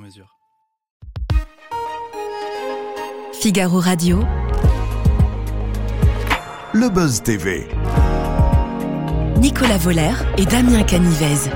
mesure. 0.00 0.36
Figaro 3.32 3.78
Radio. 3.78 4.20
Le 6.72 6.88
Buzz 6.88 7.22
TV. 7.22 7.66
Nicolas 9.40 9.78
Voller 9.78 10.12
et 10.38 10.44
Damien 10.44 10.82
Canivez. 10.84 11.50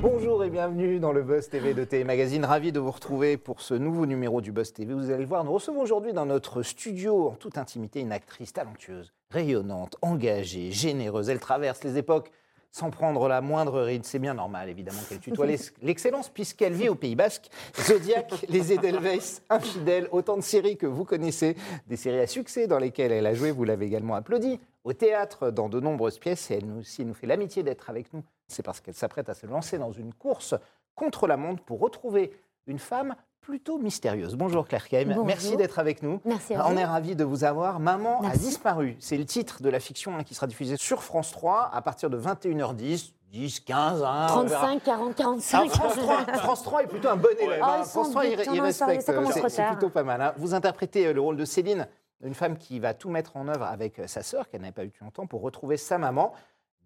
Bonjour 0.00 0.44
et 0.44 0.50
bienvenue 0.50 1.00
dans 1.00 1.12
le 1.12 1.22
Buzz 1.22 1.48
TV 1.48 1.74
de 1.74 1.84
Télé 1.84 2.04
Magazine. 2.04 2.44
Ravi 2.44 2.72
de 2.72 2.80
vous 2.80 2.90
retrouver 2.90 3.36
pour 3.36 3.60
ce 3.60 3.74
nouveau 3.74 4.06
numéro 4.06 4.40
du 4.40 4.52
Buzz 4.52 4.72
TV. 4.72 4.94
Vous 4.94 5.10
allez 5.10 5.22
le 5.22 5.28
voir, 5.28 5.44
nous 5.44 5.52
recevons 5.52 5.80
aujourd'hui 5.80 6.12
dans 6.12 6.26
notre 6.26 6.62
studio, 6.62 7.28
en 7.28 7.34
toute 7.34 7.58
intimité, 7.58 8.00
une 8.00 8.12
actrice 8.12 8.52
talentueuse, 8.52 9.12
rayonnante, 9.30 9.96
engagée, 10.02 10.72
généreuse. 10.72 11.28
Elle 11.28 11.40
traverse 11.40 11.84
les 11.84 11.98
époques 11.98 12.30
sans 12.72 12.90
prendre 12.90 13.28
la 13.28 13.40
moindre 13.40 13.80
ride. 13.82 14.04
C'est 14.04 14.18
bien 14.18 14.34
normal, 14.34 14.68
évidemment, 14.68 15.00
qu'elle 15.08 15.20
tutoie 15.20 15.46
l'ex- 15.46 15.72
l'excellence 15.82 16.28
puisqu'elle 16.28 16.72
vit 16.72 16.88
au 16.88 16.94
Pays 16.94 17.16
Basque. 17.16 17.48
Zodiac, 17.80 18.32
Les 18.48 18.72
Edelweiss, 18.72 19.42
Infidèles, 19.50 20.08
autant 20.12 20.36
de 20.36 20.42
séries 20.42 20.76
que 20.76 20.86
vous 20.86 21.04
connaissez, 21.04 21.56
des 21.86 21.96
séries 21.96 22.20
à 22.20 22.26
succès 22.26 22.66
dans 22.66 22.78
lesquelles 22.78 23.12
elle 23.12 23.26
a 23.26 23.34
joué, 23.34 23.50
vous 23.50 23.64
l'avez 23.64 23.86
également 23.86 24.14
applaudi, 24.14 24.60
au 24.84 24.92
théâtre, 24.92 25.50
dans 25.50 25.68
de 25.68 25.80
nombreuses 25.80 26.18
pièces. 26.18 26.50
Et 26.50 26.54
elle 26.54 26.66
nous, 26.66 26.82
si 26.82 27.02
elle 27.02 27.08
nous 27.08 27.14
fait 27.14 27.26
l'amitié 27.26 27.62
d'être 27.62 27.90
avec 27.90 28.12
nous, 28.12 28.22
c'est 28.48 28.62
parce 28.62 28.80
qu'elle 28.80 28.94
s'apprête 28.94 29.28
à 29.28 29.34
se 29.34 29.46
lancer 29.46 29.78
dans 29.78 29.92
une 29.92 30.14
course 30.14 30.54
contre 30.94 31.26
la 31.26 31.36
montre 31.36 31.62
pour 31.64 31.80
retrouver 31.80 32.32
une 32.66 32.78
femme 32.78 33.14
plutôt 33.40 33.78
mystérieuse. 33.78 34.36
Bonjour 34.36 34.66
Claire 34.68 34.86
Keim, 34.88 35.14
merci 35.24 35.56
d'être 35.56 35.78
avec 35.78 36.02
nous. 36.02 36.20
Merci 36.24 36.54
à 36.54 36.66
On 36.66 36.72
vous. 36.72 36.78
est 36.78 36.84
ravis 36.84 37.16
de 37.16 37.24
vous 37.24 37.44
avoir. 37.44 37.80
Maman 37.80 38.20
a 38.22 38.36
disparu. 38.36 38.96
C'est 39.00 39.16
le 39.16 39.24
titre 39.24 39.62
de 39.62 39.68
la 39.68 39.80
fiction 39.80 40.16
hein, 40.16 40.22
qui 40.24 40.34
sera 40.34 40.46
diffusée 40.46 40.76
sur 40.76 41.02
France 41.02 41.32
3 41.32 41.70
à 41.72 41.82
partir 41.82 42.10
de 42.10 42.18
21h10, 42.18 43.12
10, 43.32 43.60
15, 43.60 44.02
hein, 44.02 44.26
on 44.34 44.42
verra. 44.44 44.66
35, 44.66 44.82
40, 44.84 45.10
Ah, 45.10 45.14
45. 45.22 45.70
France, 45.70 45.96
3, 45.96 46.16
France 46.34 46.62
3 46.64 46.82
est 46.82 46.86
plutôt 46.86 47.08
un 47.08 47.16
bon 47.16 47.28
élève. 47.40 47.60
Ah, 47.62 47.78
hein. 47.80 47.84
France 47.84 48.10
3, 48.10 48.24
il, 48.26 48.34
respecte. 48.60 49.02
C'est- 49.48 49.66
plutôt 49.68 49.88
pas 49.90 50.02
mal. 50.02 50.20
hein. 50.20 50.34
Vous 50.36 50.54
interprétez 50.54 51.06
euh, 51.06 51.12
le 51.12 51.20
rôle 51.20 51.36
de 51.36 51.44
Céline, 51.44 51.86
une 52.22 52.34
femme 52.34 52.58
qui 52.58 52.78
va 52.80 52.92
tout 52.92 53.08
mettre 53.08 53.36
en 53.36 53.48
œuvre 53.48 53.64
avec 53.66 53.98
euh, 54.00 54.06
sa 54.06 54.22
sœur, 54.22 54.48
qu'elle 54.48 54.60
n'avait 54.60 54.72
pas 54.72 54.84
eu 54.84 54.92
longtemps, 55.00 55.26
pour 55.26 55.40
retrouver 55.42 55.76
sa 55.76 55.96
maman. 55.96 56.32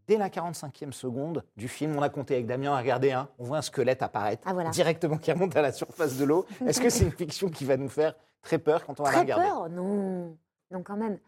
Dès 0.06 0.16
la 0.18 0.28
45e 0.28 0.92
seconde 0.92 1.42
du 1.56 1.66
film, 1.68 1.96
on 1.96 2.02
a 2.02 2.08
compté 2.08 2.34
avec 2.34 2.46
Damien, 2.46 2.76
regardez, 2.76 3.12
hein, 3.12 3.28
on 3.38 3.44
voit 3.44 3.58
un 3.58 3.62
squelette 3.62 4.02
apparaître 4.02 4.42
Ah, 4.46 4.52
voilà. 4.52 4.70
directement 4.70 5.16
qui 5.16 5.32
remonte 5.32 5.56
à 5.56 5.62
la 5.62 5.72
surface 5.72 6.16
de 6.16 6.24
l'eau. 6.24 6.44
Est-ce 6.66 6.80
que 6.80 6.90
c'est 6.90 7.04
une 7.04 7.12
fiction 7.12 7.48
qui 7.48 7.64
va 7.64 7.76
nous 7.76 7.88
faire 7.88 8.14
très 8.42 8.58
peur 8.58 8.84
quand 8.84 9.00
on 9.00 9.04
va 9.04 9.08
la 9.10 9.14
Très 9.14 9.22
regarder? 9.22 9.46
peur 9.46 9.68
Non, 9.70 10.36
non 10.70 10.82
quand 10.82 10.96
même. 10.96 11.18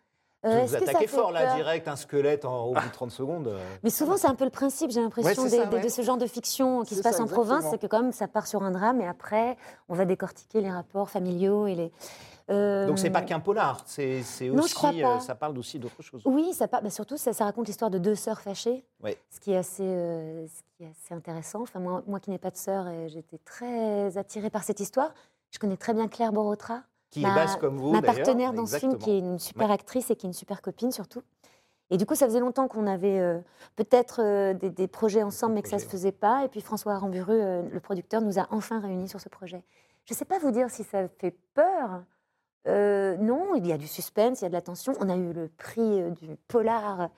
Vous 0.44 0.50
Euh, 0.52 0.64
vous 0.66 0.76
attaquez 0.76 1.06
fort 1.06 1.32
là, 1.32 1.56
direct, 1.56 1.88
un 1.88 1.96
squelette 1.96 2.44
en, 2.44 2.66
au 2.66 2.74
bout 2.74 2.86
de 2.86 2.92
30 2.92 3.10
secondes. 3.10 3.48
euh. 3.48 3.58
Mais 3.82 3.90
souvent, 3.90 4.16
c'est 4.16 4.28
un 4.28 4.34
peu 4.34 4.44
le 4.44 4.50
principe, 4.50 4.90
j'ai 4.90 5.00
l'impression, 5.00 5.42
Ouais, 5.42 5.58
ouais. 5.58 5.80
de 5.80 5.88
ce 5.88 6.02
genre 6.02 6.18
de 6.18 6.26
fiction 6.26 6.82
qui 6.84 6.94
se 6.94 7.02
passe 7.02 7.16
ça, 7.16 7.22
en 7.22 7.26
province, 7.26 7.64
c'est 7.70 7.78
que 7.78 7.86
quand 7.86 8.02
même, 8.02 8.12
ça 8.12 8.28
part 8.28 8.46
sur 8.46 8.62
un 8.62 8.70
drame 8.70 9.00
et 9.00 9.08
après, 9.08 9.56
on 9.88 9.94
va 9.94 10.04
décortiquer 10.04 10.60
les 10.60 10.70
rapports 10.70 11.08
familiaux 11.10 11.66
et 11.66 11.74
les... 11.74 11.92
Euh, 12.48 12.86
Donc 12.86 12.98
c'est 13.00 13.10
pas 13.10 13.22
qu'un 13.22 13.40
polar, 13.40 13.82
c'est 13.86 14.20
aussi, 14.50 15.02
euh, 15.04 15.18
ça 15.18 15.34
parle 15.34 15.58
aussi 15.58 15.78
d'autre 15.80 16.00
chose. 16.00 16.22
Oui, 16.26 16.52
ça 16.52 16.68
part, 16.68 16.80
bah, 16.80 16.90
surtout, 16.90 17.16
ça, 17.16 17.32
ça 17.32 17.44
raconte 17.44 17.66
l'histoire 17.66 17.90
de 17.90 17.98
deux 17.98 18.14
sœurs 18.14 18.40
fâchées, 18.40 18.84
Ouais. 19.02 19.18
ce, 19.30 19.40
qui 19.40 19.52
est 19.52 19.56
assez, 19.56 19.82
euh, 19.82 20.46
ce 20.46 20.62
qui 20.76 20.84
est 20.84 20.90
assez 20.90 21.12
intéressant. 21.12 21.62
Enfin, 21.62 21.80
moi, 21.80 22.02
moi 22.06 22.20
qui 22.20 22.30
n'ai 22.30 22.38
pas 22.38 22.50
de 22.52 22.56
sœur, 22.56 22.86
et 22.88 23.08
j'étais 23.08 23.38
très 23.38 24.16
attirée 24.16 24.50
par 24.50 24.62
cette 24.62 24.78
histoire. 24.78 25.12
Je 25.50 25.58
connais 25.58 25.76
très 25.76 25.92
bien 25.92 26.06
Claire 26.06 26.32
Borotra, 26.32 26.82
Qui 27.10 27.22
Ma- 27.22 27.30
est 27.30 27.34
basse 27.34 27.56
comme 27.56 27.78
vous, 27.78 27.90
ma 27.92 28.02
partenaire 28.02 28.52
dans 28.52 28.66
ce 28.66 28.76
film, 28.78 28.96
qui 28.98 29.10
est 29.10 29.18
une 29.18 29.38
super 29.40 29.70
actrice 29.72 30.10
et 30.12 30.16
qui 30.16 30.26
est 30.26 30.28
une 30.30 30.32
super 30.34 30.62
copine 30.62 30.92
surtout. 30.92 31.22
Et 31.90 31.96
du 31.96 32.06
coup, 32.06 32.14
ça 32.16 32.26
faisait 32.26 32.40
longtemps 32.40 32.66
qu'on 32.68 32.86
avait 32.86 33.18
euh, 33.20 33.38
peut-être 33.76 34.20
euh, 34.22 34.54
des, 34.54 34.70
des 34.70 34.86
projets 34.88 35.22
ensemble, 35.22 35.54
mais 35.54 35.62
que 35.62 35.68
ça 35.68 35.76
ne 35.76 35.80
se 35.80 35.86
faisait 35.86 36.10
pas. 36.12 36.44
Et 36.44 36.48
puis 36.48 36.60
François 36.60 36.94
Aramburu, 36.94 37.32
euh, 37.40 37.62
le 37.72 37.78
producteur, 37.80 38.22
nous 38.22 38.38
a 38.40 38.46
enfin 38.50 38.80
réunis 38.80 39.08
sur 39.08 39.20
ce 39.20 39.28
projet. 39.28 39.62
Je 40.04 40.12
ne 40.12 40.16
sais 40.16 40.24
pas 40.24 40.38
vous 40.40 40.50
dire 40.50 40.68
si 40.70 40.82
ça 40.84 41.06
fait 41.08 41.36
peur. 41.54 42.02
Euh, 42.66 43.16
non, 43.16 43.54
il 43.54 43.66
y 43.66 43.72
a 43.72 43.78
du 43.78 43.86
suspense, 43.86 44.40
il 44.40 44.44
y 44.44 44.46
a 44.46 44.48
de 44.48 44.54
la 44.54 44.62
tension. 44.62 44.92
On 45.00 45.08
a 45.08 45.16
eu 45.16 45.32
le 45.32 45.48
prix 45.48 46.02
euh, 46.02 46.10
du 46.10 46.36
polar 46.48 47.10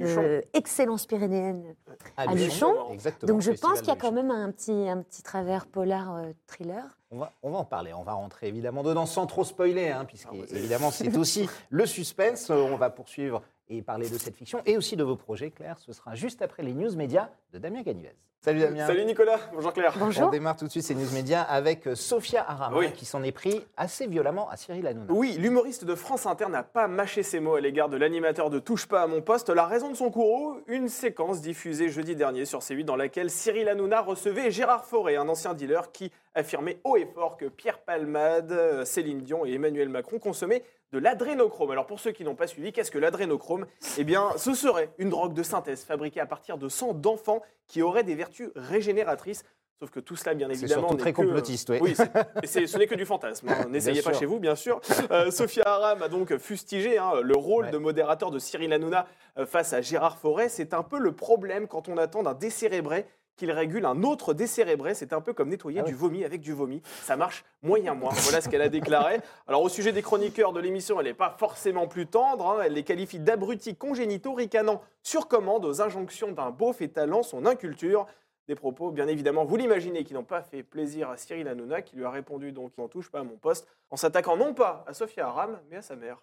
euh, 0.00 0.40
Excellence 0.54 1.06
pyrénéenne. 1.06 1.74
À 2.16 2.22
à 2.30 2.34
Luchon. 2.34 2.90
Exactement. 2.90 3.32
Donc 3.32 3.42
je 3.42 3.52
pense 3.52 3.80
qu'il 3.80 3.88
y 3.88 3.92
a 3.92 3.96
quand 3.96 4.12
même 4.12 4.30
un 4.30 4.50
petit, 4.50 4.88
un 4.88 5.02
petit 5.02 5.22
travers 5.22 5.66
polar 5.66 6.16
euh, 6.16 6.32
thriller. 6.46 6.84
On 7.10 7.18
va, 7.18 7.32
on 7.42 7.50
va 7.50 7.58
en 7.58 7.64
parler, 7.64 7.92
on 7.92 8.02
va 8.02 8.12
rentrer 8.12 8.48
évidemment 8.48 8.82
dedans 8.82 9.06
sans 9.06 9.26
trop 9.26 9.44
spoiler, 9.44 9.90
hein, 9.90 10.04
puisque 10.04 10.28
Ah, 10.32 10.44
évidemment 10.50 10.90
c'est 10.90 11.16
aussi 11.16 11.48
le 11.70 11.86
suspense. 11.86 12.50
On 12.50 12.76
va 12.76 12.90
poursuivre 12.90 13.42
et 13.68 13.82
parler 13.82 14.08
de 14.08 14.18
cette 14.18 14.36
fiction 14.36 14.60
et 14.66 14.76
aussi 14.76 14.96
de 14.96 15.04
vos 15.04 15.16
projets, 15.16 15.50
Claire. 15.50 15.78
Ce 15.78 15.92
sera 15.92 16.14
juste 16.14 16.42
après 16.42 16.62
les 16.62 16.72
news 16.74 16.94
médias 16.96 17.28
de 17.52 17.58
Damien 17.58 17.82
Canivez. 17.82 18.14
Salut 18.40 18.60
Damien. 18.60 18.86
Salut 18.86 19.06
Nicolas, 19.06 19.38
bonjour 19.54 19.72
Claire. 19.72 19.94
On 19.96 20.00
Bonjour. 20.00 20.28
démarre 20.28 20.54
tout 20.54 20.66
de 20.66 20.70
suite 20.70 20.82
ces 20.84 20.94
news 20.94 21.10
médias 21.14 21.40
avec 21.40 21.86
euh, 21.86 21.94
Sophia 21.94 22.44
Aram, 22.46 22.74
Oui. 22.76 22.92
qui 22.92 23.06
s'en 23.06 23.22
est 23.22 23.32
pris 23.32 23.64
assez 23.78 24.06
violemment 24.06 24.50
à 24.50 24.58
Cyril 24.58 24.86
Hanouna. 24.86 25.10
Oui, 25.14 25.36
l'humoriste 25.38 25.86
de 25.86 25.94
France 25.94 26.26
Inter 26.26 26.48
n'a 26.50 26.62
pas 26.62 26.86
mâché 26.86 27.22
ses 27.22 27.40
mots 27.40 27.54
à 27.54 27.60
l'égard 27.62 27.88
de 27.88 27.96
l'animateur 27.96 28.50
de 28.50 28.58
Touche 28.58 28.84
pas 28.86 29.00
à 29.00 29.06
mon 29.06 29.22
poste. 29.22 29.48
La 29.48 29.64
raison 29.64 29.88
de 29.90 29.94
son 29.96 30.10
courroux, 30.10 30.60
une 30.66 30.90
séquence 30.90 31.40
diffusée 31.40 31.88
jeudi 31.88 32.16
dernier 32.16 32.44
sur 32.44 32.58
C8 32.58 32.84
dans 32.84 32.96
laquelle 32.96 33.30
Cyril 33.30 33.66
Hanouna 33.66 34.02
recevait 34.02 34.50
Gérard 34.50 34.84
Fauré, 34.84 35.16
un 35.16 35.26
ancien 35.30 35.54
dealer 35.54 35.90
qui 35.90 36.12
affirmait 36.34 36.80
haut 36.84 36.98
et 36.98 37.06
fort 37.06 37.38
que 37.38 37.46
Pierre 37.46 37.78
Palmade, 37.78 38.52
euh, 38.52 38.84
Céline 38.84 39.22
Dion 39.22 39.46
et 39.46 39.54
Emmanuel 39.54 39.88
Macron 39.88 40.18
consommaient 40.18 40.62
de 40.94 40.98
l'adrénochrome. 41.00 41.72
Alors 41.72 41.86
pour 41.86 41.98
ceux 42.00 42.12
qui 42.12 42.24
n'ont 42.24 42.36
pas 42.36 42.46
suivi, 42.46 42.72
qu'est-ce 42.72 42.90
que 42.92 42.98
l'adrénochrome? 42.98 43.66
Eh 43.98 44.04
bien, 44.04 44.30
ce 44.36 44.54
serait 44.54 44.90
une 44.98 45.10
drogue 45.10 45.34
de 45.34 45.42
synthèse 45.42 45.84
fabriquée 45.84 46.20
à 46.20 46.26
partir 46.26 46.56
de 46.56 46.68
sang 46.68 46.94
d'enfants 46.94 47.42
qui 47.66 47.82
aurait 47.82 48.04
des 48.04 48.14
vertus 48.14 48.50
régénératrices. 48.54 49.42
Sauf 49.80 49.90
que 49.90 49.98
tout 49.98 50.14
cela, 50.14 50.34
bien 50.34 50.46
C'est 50.52 50.62
évidemment, 50.62 50.92
n'est 50.92 50.96
très 50.98 51.12
que, 51.12 51.20
euh, 51.20 51.24
complotiste, 51.24 51.68
oui. 51.70 51.78
Oui, 51.80 51.94
c'est- 51.96 52.10
c'est- 52.46 52.66
ce 52.68 52.78
n'est 52.78 52.86
que 52.86 52.94
du 52.94 53.04
fantasme. 53.04 53.48
hein. 53.48 53.66
N'essayez 53.68 54.02
pas 54.02 54.10
sûr. 54.12 54.20
chez 54.20 54.26
vous, 54.26 54.38
bien 54.38 54.54
sûr. 54.54 54.80
Euh, 55.10 55.32
Sophia 55.32 55.64
Aram 55.66 56.00
a 56.00 56.08
donc 56.08 56.36
fustigé 56.38 56.96
hein, 56.96 57.14
le 57.22 57.34
rôle 57.36 57.64
Ouais. 57.64 57.70
de 57.72 57.78
modérateur 57.78 58.30
de 58.30 58.38
Cyril 58.38 58.72
Hanouna 58.72 59.08
euh, 59.36 59.46
face 59.46 59.72
à 59.72 59.80
Gérard 59.80 60.16
Forêt. 60.18 60.48
C'est 60.48 60.74
un 60.74 60.84
peu 60.84 60.98
le 61.00 61.10
problème 61.10 61.66
quand 61.66 61.88
on 61.88 61.98
attend 61.98 62.22
d'un 62.22 62.34
décérébré 62.34 63.04
qu'il 63.36 63.50
régule 63.50 63.84
un 63.86 64.02
autre 64.02 64.34
décérébré. 64.34 64.94
C'est 64.94 65.12
un 65.12 65.20
peu 65.20 65.32
comme 65.32 65.48
nettoyer 65.48 65.80
Ah 65.80 65.84
du 65.84 65.94
vomi 65.94 66.24
avec 66.24 66.40
du 66.40 66.52
vomi. 66.52 66.82
Ça 67.02 67.16
marche 67.16 67.44
moyen 67.62 67.94
moins. 67.94 68.12
Voilà 68.14 68.40
ce 68.40 68.48
qu'elle 68.48 68.62
a 68.62 68.68
déclaré. 68.68 69.20
Alors 69.46 69.62
au 69.62 69.68
sujet 69.68 69.92
des 69.92 70.02
chroniqueurs 70.02 70.52
de 70.52 70.60
l'émission, 70.60 71.00
elle 71.00 71.06
n'est 71.06 71.14
pas 71.14 71.34
forcément 71.38 71.86
plus 71.86 72.06
tendre. 72.06 72.46
hein. 72.46 72.62
Elle 72.64 72.74
les 72.74 72.84
qualifie 72.84 73.18
d'abrutis 73.18 73.76
congénitaux 73.76 74.34
ricanant 74.34 74.82
sur 75.02 75.28
commande 75.28 75.64
aux 75.64 75.82
injonctions 75.82 76.32
d'un 76.32 76.50
beauf 76.50 76.80
étalant 76.80 77.22
son 77.22 77.46
inculture. 77.46 78.06
Des 78.46 78.54
propos, 78.54 78.90
bien 78.90 79.08
évidemment, 79.08 79.46
vous 79.46 79.56
l'imaginez, 79.56 80.04
qui 80.04 80.12
n'ont 80.12 80.22
pas 80.22 80.42
fait 80.42 80.62
plaisir 80.62 81.08
à 81.08 81.16
Cyril 81.16 81.48
Hanouna, 81.48 81.80
qui 81.80 81.96
lui 81.96 82.04
a 82.04 82.10
répondu 82.10 82.52
donc 82.52 82.76
«n'en 82.78 82.88
touche 82.88 83.10
pas 83.10 83.20
à 83.20 83.22
mon 83.22 83.36
poste», 83.36 83.66
en 83.90 83.96
s'attaquant 83.96 84.36
non 84.36 84.52
pas 84.52 84.84
à 84.86 84.92
Sophia 84.92 85.28
Aram, 85.28 85.58
mais 85.70 85.78
à 85.78 85.82
sa 85.82 85.96
mère. 85.96 86.18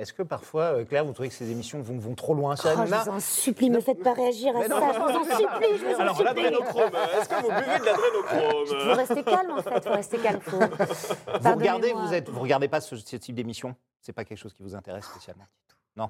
Est-ce 0.00 0.14
que 0.14 0.22
parfois, 0.22 0.62
euh, 0.78 0.84
Claire, 0.86 1.04
vous 1.04 1.12
trouvez 1.12 1.28
que 1.28 1.34
ces 1.34 1.50
émissions 1.50 1.82
vont, 1.82 1.98
vont 1.98 2.14
trop 2.14 2.32
loin? 2.32 2.54
Oh, 2.58 2.68
je 2.68 2.94
vous 2.94 3.08
en 3.10 3.20
supplie, 3.20 3.68
ne 3.68 3.76
me 3.76 3.80
faites 3.82 4.02
pas 4.02 4.14
réagir 4.14 4.56
à 4.56 4.60
Mais 4.60 4.68
ça. 4.68 4.80
non. 4.80 4.92
Je 4.94 4.98
vous 4.98 5.18
en 5.18 5.24
supplie, 5.24 5.78
je 5.78 5.84
vous 5.84 5.94
en 5.94 5.98
Alors, 6.00 6.16
supplie. 6.16 6.42
l'adrénochrome, 6.42 6.90
est-ce 7.18 7.28
que 7.28 7.34
vous 7.34 7.48
buvez 7.48 7.78
de 7.78 7.84
Faut 7.84 7.84
l'adrénochrome 7.84 8.96
rester 8.96 9.22
calme 9.22 9.50
en 9.50 9.62
fait, 9.62 9.84
faut 9.84 9.92
rester 9.92 10.18
calme. 10.18 10.40
Faut... 10.40 10.58
Vous 10.58 11.54
regardez, 11.54 11.92
vous 11.92 12.14
êtes, 12.14 12.30
vous 12.30 12.40
regardez 12.40 12.68
pas 12.68 12.80
ce, 12.80 12.96
ce 12.96 13.16
type 13.16 13.34
d'émission? 13.34 13.76
C'est 14.00 14.14
pas 14.14 14.24
quelque 14.24 14.38
chose 14.38 14.54
qui 14.54 14.62
vous 14.62 14.74
intéresse 14.74 15.04
spécialement? 15.04 15.44
Non? 15.96 16.08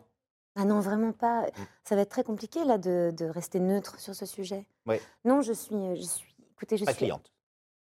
Ah 0.54 0.64
non, 0.64 0.78
vraiment 0.78 1.10
pas. 1.10 1.46
Ça 1.82 1.96
va 1.96 2.02
être 2.02 2.10
très 2.10 2.22
compliqué 2.24 2.64
là 2.64 2.78
de, 2.78 3.12
de 3.16 3.24
rester 3.26 3.58
neutre 3.58 3.98
sur 3.98 4.14
ce 4.14 4.24
sujet. 4.24 4.66
Ouais. 4.86 5.00
Non, 5.24 5.42
je 5.42 5.52
suis, 5.52 5.96
je 5.96 6.02
suis. 6.02 6.36
Écoutez, 6.52 6.76
je 6.76 6.84
Pas 6.84 6.92
suis. 6.92 6.98
cliente. 7.06 7.32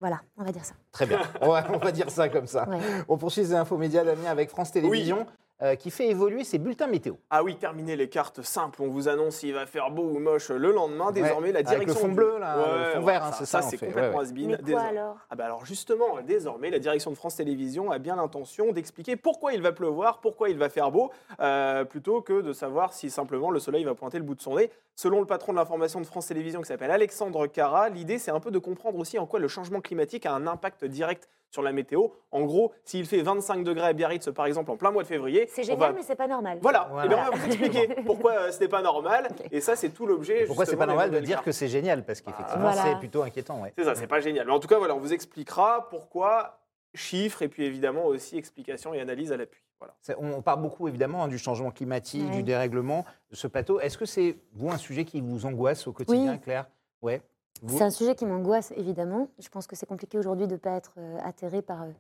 Voilà, 0.00 0.20
on 0.37 0.44
va 0.44 0.53
dire 0.53 0.64
ça. 0.64 0.75
Très 0.93 1.06
bien. 1.06 1.19
On 1.41 1.49
va, 1.50 1.67
on 1.73 1.79
va 1.79 1.91
dire 1.91 2.11
ça 2.11 2.29
comme 2.29 2.47
ça. 2.47 2.69
Ouais. 2.69 2.79
On 3.08 3.17
poursuit 3.17 3.41
les 3.43 3.55
infos 3.55 3.76
médias, 3.76 4.05
Damien, 4.05 4.31
avec 4.31 4.50
France 4.50 4.70
Télévisions. 4.70 5.26
Euh, 5.62 5.75
qui 5.75 5.91
fait 5.91 6.08
évoluer 6.08 6.44
ses 6.44 6.58
bulletins 6.58 6.87
météo. 6.87 7.14
Ah 7.31 7.43
oui, 7.43 7.56
terminez 7.56 7.97
les 7.97 8.08
cartes 8.08 8.43
simples. 8.43 8.82
On 8.82 8.88
vous 8.88 9.08
annonce 9.08 9.37
s'il 9.37 9.55
va 9.55 9.64
faire 9.67 9.91
beau 9.91 10.03
ou 10.03 10.19
moche 10.19 10.50
le 10.50 10.70
lendemain. 10.73 11.12
Désormais, 11.12 11.53
la 11.53 11.61
Avec 11.61 11.69
direction. 11.69 11.94
le 11.94 12.00
fond 12.00 12.08
du- 12.08 12.14
bleu, 12.14 12.38
là, 12.38 12.56
le 12.94 13.00
fond 13.00 13.06
vert, 13.06 13.25
hein, 13.25 13.32
c'est 13.32 13.47
ça, 13.47 13.58
en 13.58 13.62
c'est 13.62 13.79
complètement 13.79 14.19
Ouais, 14.19 14.25
ouais. 14.25 14.25
has-been. 14.25 14.47
Mais 14.50 14.56
quoi 14.56 14.64
Désormais- 14.64 14.88
alors? 14.88 15.17
Ah 15.31 15.35
bah 15.37 15.44
alors 15.47 15.64
justement, 15.64 16.20
désormais, 16.26 16.70
la 16.70 16.79
direction 16.79 17.11
de 17.11 17.17
France 17.17 17.37
Télévisions 17.37 17.91
a 17.91 17.99
bien 17.99 18.17
l'intention 18.17 18.73
d'expliquer 18.73 19.17
pourquoi 19.17 19.55
il 19.55 19.62
va 19.62 19.73
pleuvoir, 19.73 20.20
pourquoi 20.20 20.50
il 20.50 20.58
va 20.58 20.69
faire 20.69 20.91
beau, 20.91 21.11
euh, 21.41 21.85
plutôt 21.85 22.20
que 22.20 22.43
de 22.43 22.53
savoir 22.53 22.93
si 22.93 23.08
simplement 23.11 23.50
le 23.50 23.58
soleil 23.61 23.85
va 23.85 23.94
pointer 23.94 24.19
le 24.19 24.25
bout 24.25 24.35
de 24.35 24.43
son 24.43 24.56
nez. 24.56 24.70
Selon 24.94 25.20
le 25.20 25.26
patron 25.26 25.53
de 25.53 25.58
l'information 25.58 26.00
de 26.00 26.06
France 26.06 26.26
Télévisions 26.26 26.61
qui 26.62 26.69
s'appelle 26.69 26.91
Alexandre 26.91 27.47
Cara, 27.47 27.88
l'idée 27.91 28.19
c'est 28.19 28.31
un 28.31 28.41
peu 28.41 28.50
de 28.50 28.58
comprendre 28.58 28.99
aussi 28.99 29.19
en 29.19 29.26
quoi 29.26 29.38
le 29.41 29.49
changement 29.49 29.81
climatique 29.82 30.25
a 30.26 30.32
un 30.32 30.47
impact 30.47 30.85
direct 30.87 31.29
sur 31.50 31.62
la 31.62 31.72
météo. 31.72 32.08
En 32.32 32.43
gros, 32.43 32.72
s'il 32.84 33.06
fait 33.06 33.22
25 33.22 33.64
degrés 33.64 33.87
à 33.88 33.93
Biarritz 33.93 34.28
par 34.34 34.46
exemple 34.46 34.70
en 34.70 34.76
plein 34.76 34.90
mois 34.90 35.02
de 35.02 35.08
février, 35.08 35.46
C'est 35.50 35.62
génial, 35.64 35.78
va- 35.90 35.93
mais 35.93 36.02
c'est 36.02 36.16
pas 36.16 36.26
normal. 36.28 36.58
Voilà, 36.60 36.88
Voilà. 36.90 37.06
Et 37.06 37.08
bien, 37.08 37.19
on 37.19 37.31
va 37.31 37.37
vous 37.37 37.46
expliquer 37.46 37.88
pourquoi 38.06 38.32
euh, 38.32 38.52
ce 38.52 38.60
n'est 38.60 38.69
pas 38.69 38.82
normal. 38.82 39.28
Et 39.50 39.60
ça, 39.60 39.76
c'est 39.76 39.90
tout 39.90 40.06
l'objet. 40.06 40.44
Pourquoi 40.46 40.66
c'est 40.66 40.76
pas 40.76 40.87
normal 40.87 41.10
de 41.10 41.19
dire 41.20 41.43
que 41.43 41.52
c'est 41.52 41.69
génial? 41.69 42.04
Parce 42.04 42.20
qu'effectivement, 42.20 42.62
Voilà. 42.72 42.82
c'est 42.82 42.98
plutôt 42.98 43.22
inquiétant. 43.22 43.62
ouais. 43.62 43.72
C'est 43.78 43.84
ça, 43.84 43.94
c'est 43.94 44.06
pas 44.06 44.20
génial. 44.20 44.46
Mais 44.46 44.52
en 44.52 44.60
tout 44.60 44.69
cas, 44.69 44.78
voilà, 44.78 44.94
on 44.94 45.00
vous 45.00 45.12
expliquera 45.12 45.88
pourquoi, 45.88 46.58
chiffres, 46.94 47.43
et 47.43 47.48
puis 47.48 47.64
évidemment 47.64 48.04
aussi 48.06 48.37
explications 48.37 48.93
et 48.94 49.00
analyses 49.00 49.32
à 49.32 49.37
l'appui. 49.37 49.60
Voilà. 49.78 49.94
C'est- 50.00 50.16
On 50.19 50.40
parle 50.43 50.62
beaucoup 50.62 50.88
évidemment 50.88 51.25
hein, 51.25 51.28
du 51.28 51.37
changement 51.38 51.70
climatique, 51.70 52.31
du 52.31 52.43
dérèglement 52.43 53.04
de 53.31 53.37
ce 53.37 53.46
plateau. 53.46 53.78
Est-ce 53.81 53.98
que 53.98 54.06
c'est, 54.06 54.37
vous, 54.54 54.70
un 54.70 54.78
sujet 54.78 55.04
qui 55.04 55.20
vous 55.20 55.44
angoisse 55.46 55.87
au 55.87 55.93
quotidien, 55.93 56.32
Oui. 56.32 56.40
Claire? 56.40 56.66
Ouais. 57.02 57.20
Vous 57.62 57.79
C'est 57.79 57.85
un 57.85 57.91
sujet 57.91 58.14
qui 58.14 58.26
m'angoisse, 58.26 58.73
évidemment. 58.76 59.29
Je 59.38 59.49
pense 59.49 59.67
que 59.67 59.76
c'est 59.76 59.87
compliqué 59.87 60.19
aujourd'hui 60.19 60.47
de 60.47 60.53
ne 60.53 60.58
pas 60.58 60.73
être 60.73 60.94
euh, 60.99 61.19
atterré 61.23 61.62
par, 61.62 61.82
euh, 61.82 61.91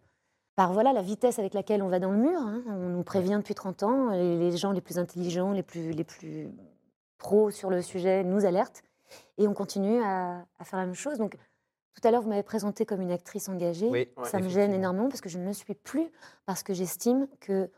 par 0.54 0.72
voilà, 0.72 0.92
la 0.92 1.02
vitesse 1.02 1.38
avec 1.38 1.54
laquelle 1.54 1.82
on 1.82 1.88
va 1.88 1.98
dans 1.98 2.10
le 2.10 2.18
mur. 2.18 2.38
hein. 2.40 2.62
On 2.68 2.88
nous 2.88 3.02
prévient 3.02 3.36
depuis 3.38 3.54
30 3.54 3.82
ans. 3.82 4.10
Les, 4.10 4.38
les 4.38 4.56
gens 4.56 4.72
les 4.72 4.80
plus 4.80 4.98
intelligents, 4.98 5.52
les 5.52 5.62
plus, 5.62 5.90
les 5.92 6.04
plus 6.04 6.48
pros 7.18 7.50
sur 7.50 7.70
le 7.70 7.82
sujet 7.82 8.24
nous 8.24 8.44
alertent. 8.44 8.82
Et 9.38 9.46
on 9.48 9.54
continue 9.54 10.02
à, 10.02 10.44
à 10.58 10.64
faire 10.64 10.78
la 10.78 10.86
même 10.86 10.94
chose. 10.94 11.18
Donc, 11.18 11.36
tout 11.94 12.06
à 12.06 12.10
l'heure, 12.10 12.20
vous 12.22 12.28
m'avez 12.28 12.42
présenté 12.42 12.84
comme 12.84 13.00
une 13.00 13.12
actrice 13.12 13.48
engagée. 13.48 13.88
Oui, 13.88 14.08
Ça 14.24 14.38
me 14.38 14.48
gêne 14.48 14.72
énormément 14.74 15.08
parce 15.08 15.20
que 15.22 15.28
je 15.30 15.38
ne 15.38 15.46
le 15.46 15.52
suis 15.54 15.74
plus. 15.74 16.10
Parce 16.44 16.62
que 16.62 16.74
j'estime 16.74 17.26
que 17.40 17.70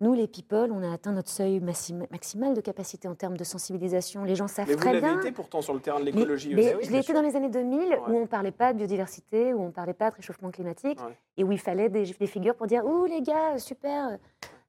nous, 0.00 0.14
les 0.14 0.28
people, 0.28 0.70
on 0.72 0.82
a 0.82 0.92
atteint 0.92 1.12
notre 1.12 1.28
seuil 1.30 1.58
maxim- 1.60 2.06
maximal 2.10 2.54
de 2.54 2.60
capacité 2.60 3.08
en 3.08 3.14
termes 3.14 3.36
de 3.36 3.42
sensibilisation. 3.44 4.22
Les 4.24 4.36
gens 4.36 4.46
savent 4.46 4.68
Mais 4.68 4.74
vous 4.74 4.80
très 4.80 4.92
l'avez 4.92 5.06
bien. 5.06 5.20
été 5.20 5.32
pourtant 5.32 5.60
sur 5.60 5.74
le 5.74 5.80
terrain 5.80 5.98
de 5.98 6.04
Mais- 6.04 6.12
l'écologie 6.12 6.54
mais 6.54 6.74
aussi. 6.76 6.86
je 6.86 6.92
l'ai 6.92 6.98
été 7.00 7.12
dans 7.12 7.22
les 7.22 7.34
années 7.34 7.48
2000, 7.48 7.98
où 8.08 8.12
on 8.12 8.20
ne 8.20 8.26
parlait 8.26 8.52
pas 8.52 8.72
de 8.72 8.78
biodiversité, 8.78 9.52
où 9.54 9.60
on 9.62 9.66
ne 9.66 9.72
parlait 9.72 9.94
pas 9.94 10.10
de 10.10 10.16
réchauffement 10.16 10.50
climatique, 10.50 11.00
Ouais. 11.00 11.16
et 11.36 11.44
où 11.44 11.50
il 11.50 11.58
fallait 11.58 11.88
des, 11.88 12.04
des 12.04 12.26
figures 12.26 12.54
pour 12.54 12.66
dire 12.68 12.84
Ouh, 12.86 13.06
les 13.06 13.22
gars, 13.22 13.58
super, 13.58 14.18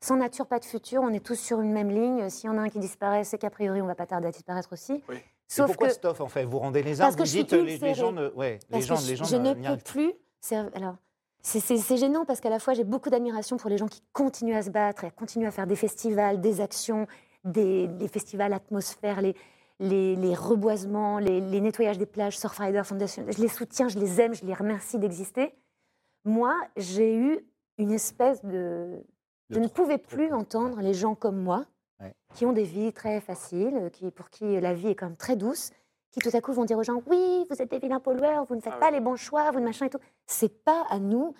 sans 0.01 0.15
nature, 0.15 0.47
pas 0.47 0.59
de 0.59 0.65
futur, 0.65 1.01
on 1.03 1.09
est 1.09 1.23
tous 1.23 1.35
sur 1.39 1.61
une 1.61 1.73
même 1.73 1.89
ligne. 1.91 2.29
S'il 2.29 2.49
y 2.49 2.53
en 2.53 2.57
a 2.57 2.61
un 2.61 2.69
qui 2.69 2.79
disparaît, 2.79 3.23
c'est 3.23 3.37
qu'a 3.37 3.49
priori, 3.51 3.81
on 3.81 3.85
va 3.87 3.95
pas 3.95 4.05
tarder 4.07 4.27
à 4.27 4.31
disparaître 4.31 4.69
aussi. 4.73 5.03
Oui. 5.09 5.15
Et 5.17 5.21
Sauf 5.47 5.67
pourquoi 5.67 5.87
que. 5.87 5.93
Stoff, 5.95 6.21
en 6.21 6.27
fait? 6.27 6.43
Vous 6.45 6.59
rendez 6.59 6.81
les 6.83 7.01
que 7.15 7.19
vous 7.21 7.25
je 7.25 7.29
suis 7.31 7.43
dites 7.43 7.81
les, 7.81 7.93
gens 7.95 8.11
ne... 8.11 8.29
Ouais, 8.29 8.53
les 8.53 8.59
parce 8.69 8.85
gens, 8.85 8.95
que 8.97 9.01
les 9.07 9.15
gens 9.15 9.25
je 9.25 9.35
ne 9.35 9.53
peux 9.53 9.77
plus. 9.83 10.13
Alors, 10.75 10.95
c'est- 11.41 11.97
gênant 11.97 12.25
parce 12.25 12.39
qu'à 12.41 12.49
la 12.49 12.59
fois, 12.59 12.73
j'ai 12.73 12.83
beaucoup 12.83 13.09
d'admiration 13.09 13.57
pour 13.57 13.69
les 13.69 13.77
gens 13.77 13.87
qui 13.87 14.01
continuent 14.13 14.55
à 14.55 14.61
se 14.61 14.69
battre, 14.69 15.03
et 15.05 15.11
continuent 15.11 15.47
à 15.47 15.51
faire 15.51 15.67
des 15.67 15.75
festivals, 15.75 16.41
des 16.41 16.61
actions, 16.61 17.07
des, 17.43 17.87
des 17.87 18.07
festivals 18.07 18.53
atmosphères, 18.53 19.21
les, 19.21 19.35
les, 19.79 20.15
les 20.15 20.35
reboisements, 20.35 21.19
les, 21.19 21.39
les 21.41 21.61
nettoyages 21.61 21.97
des 21.97 22.05
plages, 22.05 22.37
Surfrider 22.37 22.83
Foundation. 22.83 23.25
Je 23.29 23.41
les 23.41 23.47
soutiens, 23.47 23.87
je 23.87 23.97
les 23.99 24.19
aime, 24.21 24.33
je 24.33 24.45
les 24.45 24.53
remercie 24.53 24.99
d'exister. 24.99 25.53
Moi, 26.25 26.53
j'ai 26.75 27.15
eu 27.15 27.39
une 27.77 27.91
espèce 27.91 28.43
de. 28.43 29.01
Je 29.49 29.59
ne 29.59 29.67
pouvais 29.67 29.97
plus 29.97 30.31
entendre 30.33 30.81
les 30.81 30.93
gens 30.93 31.15
comme 31.15 31.37
moi, 31.41 31.65
qui 32.35 32.45
ont 32.45 32.53
des 32.53 32.63
vies 32.63 32.93
très 32.93 33.19
faciles, 33.21 33.89
qui, 33.93 34.11
pour 34.11 34.29
qui 34.29 34.59
la 34.59 34.73
vie 34.73 34.89
est 34.89 34.95
quand 34.95 35.07
même 35.07 35.17
très 35.17 35.35
douce, 35.35 35.71
qui 36.11 36.19
tout 36.19 36.29
à 36.35 36.41
coup 36.41 36.53
vont 36.53 36.65
dire 36.65 36.77
aux 36.77 36.83
gens 36.83 37.01
Oui, 37.07 37.45
vous 37.49 37.61
êtes 37.61 37.69
des 37.71 37.79
vilains 37.79 37.99
pollueurs, 37.99 38.45
vous 38.45 38.55
ne 38.55 38.61
faites 38.61 38.73
Ah 38.75 38.79
pas 38.79 38.91
les 38.91 38.99
bons 38.99 39.15
choix, 39.15 39.51
vous 39.51 39.59
ne 39.59 39.65
machin 39.65 39.85
et 39.85 39.89
tout. 39.89 39.99
C'est 40.25 40.63
pas 40.63 40.85
à 40.89 40.99
nous 40.99 41.33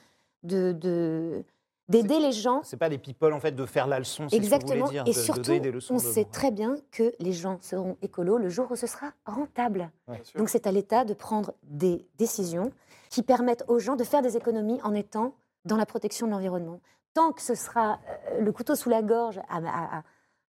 de. 0.44 0.71
de 0.74 1.44
d'aider 1.88 2.19
les 2.19 2.31
gens 2.31 2.62
C'est 2.63 2.77
pas 2.77 2.88
les 2.88 3.00
people, 3.00 3.33
en 3.33 3.39
fait, 3.39 3.51
de 3.54 3.66
faire 3.66 3.88
la 3.88 3.98
leçon, 3.98 4.30
c'est 4.30 4.36
ce 4.36 4.42
que 4.42 4.48
vous 4.48 4.54
Exactement. 4.54 4.88
dire, 4.89 5.01
et 5.07 5.10
de- 5.10 5.16
surtout, 5.16 5.57
des 5.57 5.71
leçons 5.71 5.95
on 5.95 5.98
de- 5.98 6.01
sait 6.04 6.25
très 6.25 6.51
bien 6.51 6.75
que 6.92 7.16
les 7.18 7.33
gens 7.33 7.57
seront 7.62 7.98
écolos 8.04 8.38
le 8.38 8.48
jour 8.48 8.68
où 8.69 8.75
ce 8.75 8.86
sera 8.86 9.07
rentable. 9.25 9.89
Donc 10.36 10.50
c'est 10.50 10.68
à 10.68 10.72
l'État 10.72 11.04
de 11.04 11.15
prendre 11.15 11.54
des 11.63 12.06
décisions 12.19 12.72
qui 13.10 13.24
permettent 13.24 13.63
aux 13.68 13.80
gens 13.80 13.95
de 13.95 14.04
faire 14.04 14.22
des 14.22 14.38
économies 14.38 14.80
en 14.83 14.94
étant 14.94 15.33
dans 15.65 15.77
la 15.77 15.88
protection 15.88 16.27
de 16.27 16.31
l'environnement. 16.31 16.80
Tant 17.15 17.31
que 17.31 17.42
ce 17.42 17.56
sera 17.56 17.94
euh, 18.33 18.39
le 18.42 18.51
couteau 18.51 18.75
sous 18.75 18.89
la 18.89 19.01
gorge 19.01 19.39
à, 19.50 19.57
à- 19.57 19.98
à- 19.98 20.04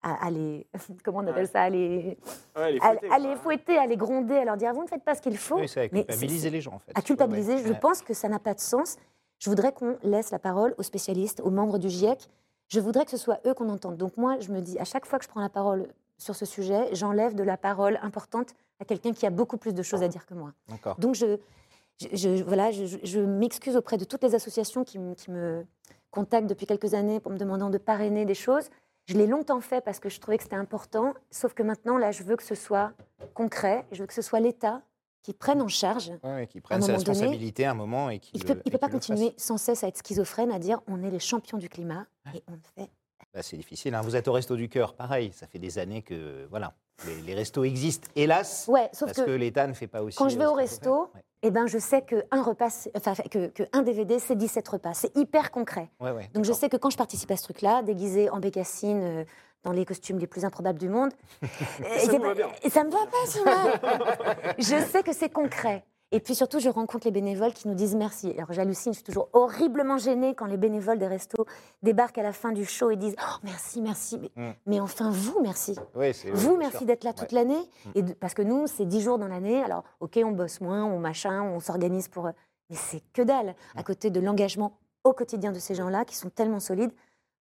à 0.04 0.30
les... 0.32 0.68
Comment 1.04 1.20
on 1.20 1.28
appelle 1.28 1.44
Ouais. 1.46 1.50
ça 1.52 1.62
à 1.64 1.70
les, 1.70 2.18
Ouais, 2.56 2.72
les 2.74 2.80
à, 2.82 2.90
fouetter, 2.94 3.10
à 3.12 3.20
les 3.20 3.36
fouetter, 3.36 3.78
à 3.78 3.86
les 3.88 3.98
gronder, 3.98 4.36
à 4.36 4.46
leur 4.46 4.58
dire 4.58 4.74
vous 4.74 4.84
ne 4.84 4.88
faites 4.88 5.04
pas 5.04 5.16
ce 5.16 5.22
qu'il 5.22 5.38
faut. 5.38 5.58
Oui, 5.60 5.68
c'est 5.68 5.82
à 5.82 5.84
Mais 5.92 6.06
culpabiliser 6.06 6.50
les 6.50 6.62
gens, 6.62 6.74
en 6.76 6.80
fait. 6.80 6.92
à 6.96 7.02
culpabiliser. 7.02 7.56
Ouais, 7.56 7.64
Je 7.66 7.74
pense 7.74 8.02
que 8.02 8.14
ça 8.14 8.30
n'a 8.30 8.40
pas 8.40 8.54
de 8.54 8.60
sens. 8.60 8.98
Je 9.40 9.50
voudrais 9.50 9.72
qu'on 9.72 9.98
laisse 10.04 10.32
la 10.32 10.40
parole 10.40 10.74
aux 10.78 10.84
spécialistes, 10.84 11.42
aux 11.42 11.52
membres 11.52 11.78
du 11.78 11.90
GIEC. 11.90 12.28
Je 12.70 12.80
voudrais 12.80 13.06
que 13.06 13.12
ce 13.12 13.18
soit 13.18 13.40
eux 13.46 13.54
qu'on 13.54 13.70
entende. 13.70 13.98
Donc 13.98 14.18
moi, 14.18 14.38
je 14.40 14.52
me 14.52 14.62
dis, 14.62 14.78
à 14.80 14.84
chaque 14.84 15.06
fois 15.06 15.20
que 15.20 15.26
je 15.26 15.30
prends 15.30 15.42
la 15.42 15.50
parole 15.50 15.88
sur 16.18 16.36
ce 16.36 16.46
sujet, 16.46 16.90
j'enlève 16.94 17.36
de 17.36 17.44
la 17.44 17.56
parole 17.58 18.00
importante 18.02 18.50
à 18.80 18.86
quelqu'un 18.86 19.14
qui 19.14 19.26
a 19.26 19.30
beaucoup 19.30 19.58
plus 19.58 19.74
de 19.74 19.84
choses 19.84 20.04
à 20.04 20.08
dire 20.08 20.26
que 20.26 20.34
moi. 20.34 20.52
Donc 20.98 21.16
je, 21.16 21.38
je, 22.00 22.08
je- 22.14 22.44
voilà, 22.44 22.72
je, 22.72 23.20
m'excuse 23.20 23.76
auprès 23.78 23.98
de 23.98 24.06
toutes 24.06 24.24
les 24.24 24.36
associations 24.36 24.84
qui, 24.84 25.00
me- 25.00 25.14
qui 25.16 25.32
me 25.32 25.66
contactent 26.12 26.48
depuis 26.48 26.66
quelques 26.66 26.94
années 26.94 27.20
pour 27.20 27.32
me 27.32 27.38
demandant 27.38 27.70
de 27.70 27.78
parrainer 27.78 28.26
des 28.26 28.34
choses. 28.36 28.70
Je 29.08 29.18
l'ai 29.18 29.28
longtemps 29.28 29.62
fait 29.62 29.82
parce 29.82 30.00
que 30.00 30.10
je 30.10 30.20
trouvais 30.20 30.38
que 30.38 30.44
c'était 30.44 30.58
important, 30.58 31.14
sauf 31.32 31.54
que 31.54 31.64
maintenant, 31.64 31.98
là, 31.98 32.12
je 32.12 32.24
veux 32.24 32.36
que 32.36 32.44
ce 32.44 32.56
soit 32.56 32.92
concret, 33.34 33.86
je 33.92 34.02
veux 34.02 34.06
que 34.08 34.14
ce 34.14 34.22
soit 34.22 34.42
l'État 34.42 34.82
qui 35.24 35.34
prenne 35.34 35.62
en 35.62 35.68
charge 35.68 36.12
Ouais, 36.24 36.48
qui 36.48 36.62
prennent 36.62 36.82
ses 36.82 36.92
responsabilités 36.92 37.66
à 37.66 37.72
un 37.72 37.74
moment 37.74 38.10
et 38.10 38.20
qui 38.20 38.32
il 38.34 38.46
ne 38.46 38.54
peut, 38.54 38.78
pas 38.78 38.90
continuer 38.90 39.34
sans 39.38 39.58
cesse 39.58 39.84
à 39.84 39.88
être 39.88 39.98
schizophrène, 39.98 40.52
à 40.52 40.60
dire 40.60 40.82
on 40.88 41.04
est 41.04 41.12
les 41.12 41.20
champions 41.20 41.58
du 41.58 41.70
climat 41.70 42.06
et 42.34 42.44
on 42.48 42.58
fait. 42.76 42.90
Bah, 43.34 43.44
c'est 43.44 43.58
difficile. 43.58 43.94
hein. 43.96 44.02
Vous 44.02 44.16
êtes 44.16 44.28
au 44.28 44.34
Resto 44.34 44.56
du 44.56 44.70
Cœur, 44.70 44.94
pareil. 44.94 45.32
Ça 45.34 45.48
fait 45.48 45.60
des 45.60 45.78
années 45.80 46.02
que 46.02 46.48
voilà, 46.50 46.74
les, 47.06 47.22
les 47.22 47.34
restos 47.36 47.64
existent, 47.64 48.08
hélas, 48.16 48.66
Ouais, 48.68 48.90
sauf 48.94 49.08
parce 49.10 49.20
que, 49.20 49.26
que, 49.26 49.32
l'État 49.32 49.68
ne 49.68 49.74
fait 49.74 49.88
pas 49.88 50.02
aussi. 50.02 50.18
quand 50.18 50.30
je 50.30 50.38
vais 50.38 50.46
euh, 50.46 50.50
au 50.52 50.54
resto. 50.54 51.12
Ouais. 51.14 51.22
eh 51.44 51.52
ben, 51.52 51.68
je 51.68 51.78
sais 51.78 52.02
que 52.02 52.24
un 52.32 52.42
repas, 52.42 52.88
enfin, 52.96 53.14
que, 53.30 53.48
que 53.48 53.64
un 53.74 53.82
DVD, 53.84 54.18
c'est 54.20 54.36
17 54.36 54.68
repas. 54.68 54.94
C'est 54.94 55.16
hyper 55.16 55.52
concret. 55.52 55.90
Ouais, 56.00 56.12
ouais, 56.12 56.30
Donc 56.34 56.46
je 56.46 56.54
sais 56.54 56.70
que 56.70 56.78
quand 56.78 56.90
je 56.90 56.98
participe 56.98 57.30
à 57.32 57.38
ce 57.38 57.44
truc-là, 57.44 57.84
déguisée 57.84 58.30
en 58.30 58.40
bécassine, 58.40 59.02
euh, 59.04 59.24
dans 59.64 59.72
les 59.72 59.86
costumes 59.86 60.18
les 60.20 60.28
plus 60.28 60.46
improbables 60.46 60.80
du 60.80 60.88
monde, 60.90 61.12
euh, 61.44 61.48
Ça 62.00 62.12
eh 62.14 62.18
vous 62.18 62.24
va 62.24 62.34
bien. 62.34 62.48
et 62.64 62.70
ça 62.70 62.84
me 62.84 62.90
va 62.92 63.06
pas, 63.06 63.26
si 63.28 63.44
mal. 63.44 64.56
Je 64.58 64.84
sais 64.90 65.04
que 65.04 65.14
c'est 65.14 65.30
concret. 65.30 65.84
Et 66.14 66.22
puis 66.22 66.36
surtout, 66.36 66.60
je 66.60 66.70
rencontre 66.70 67.06
les 67.06 67.12
bénévoles 67.12 67.52
qui 67.54 67.68
nous 67.68 67.74
disent 67.76 67.96
merci. 67.96 68.32
Alors 68.38 68.54
j'hallucine, 68.54 68.94
je 68.94 68.98
suis 69.00 69.04
toujours 69.04 69.28
horriblement 69.34 69.98
gênée 69.98 70.36
quand 70.36 70.46
les 70.46 70.56
bénévoles 70.56 71.00
des 71.00 71.08
restos 71.08 71.46
débarquent 71.84 72.18
à 72.20 72.24
la 72.24 72.32
fin 72.32 72.54
du 72.54 72.64
show 72.64 72.90
et 72.92 72.96
disent 72.96 73.16
oh, 73.20 73.36
merci, 73.44 73.82
merci. 73.82 74.18
Mais, 74.18 74.32
Mm. 74.36 74.54
mais 74.68 74.80
enfin, 74.80 75.10
vous, 75.12 75.40
merci. 75.42 75.76
Vous, 76.34 76.56
merci 76.56 76.86
d'être 76.86 77.04
là 77.04 77.10
Ouais. 77.10 77.16
toute 77.16 77.32
l'année. 77.34 77.60
Mm. 77.86 77.90
Et 77.96 78.02
de- 78.04 78.14
parce 78.14 78.34
que 78.34 78.42
nous, 78.42 78.68
c'est 78.68 78.86
10 78.86 79.02
jours 79.02 79.20
dans 79.20 79.28
l'année. 79.28 79.62
Alors, 79.62 79.84
OK, 80.00 80.18
on 80.24 80.32
bosse 80.32 80.62
moins, 80.62 80.86
on 80.86 80.98
machin, 81.00 81.42
on 81.44 81.60
s'organise 81.60 82.08
pour. 82.08 82.28
euh, 82.28 82.32
Mais 82.70 82.76
c'est 82.78 83.02
que 83.14 83.22
dalle. 83.22 83.56
Mm. 83.76 83.80
À 83.80 83.84
côté 83.84 84.10
de 84.10 84.20
l'engagement 84.22 84.78
au 85.04 85.12
quotidien 85.14 85.52
de 85.52 85.60
ces 85.60 85.76
gens-là, 85.76 86.06
qui 86.06 86.16
sont 86.16 86.30
tellement 86.30 86.60
solides. 86.62 86.92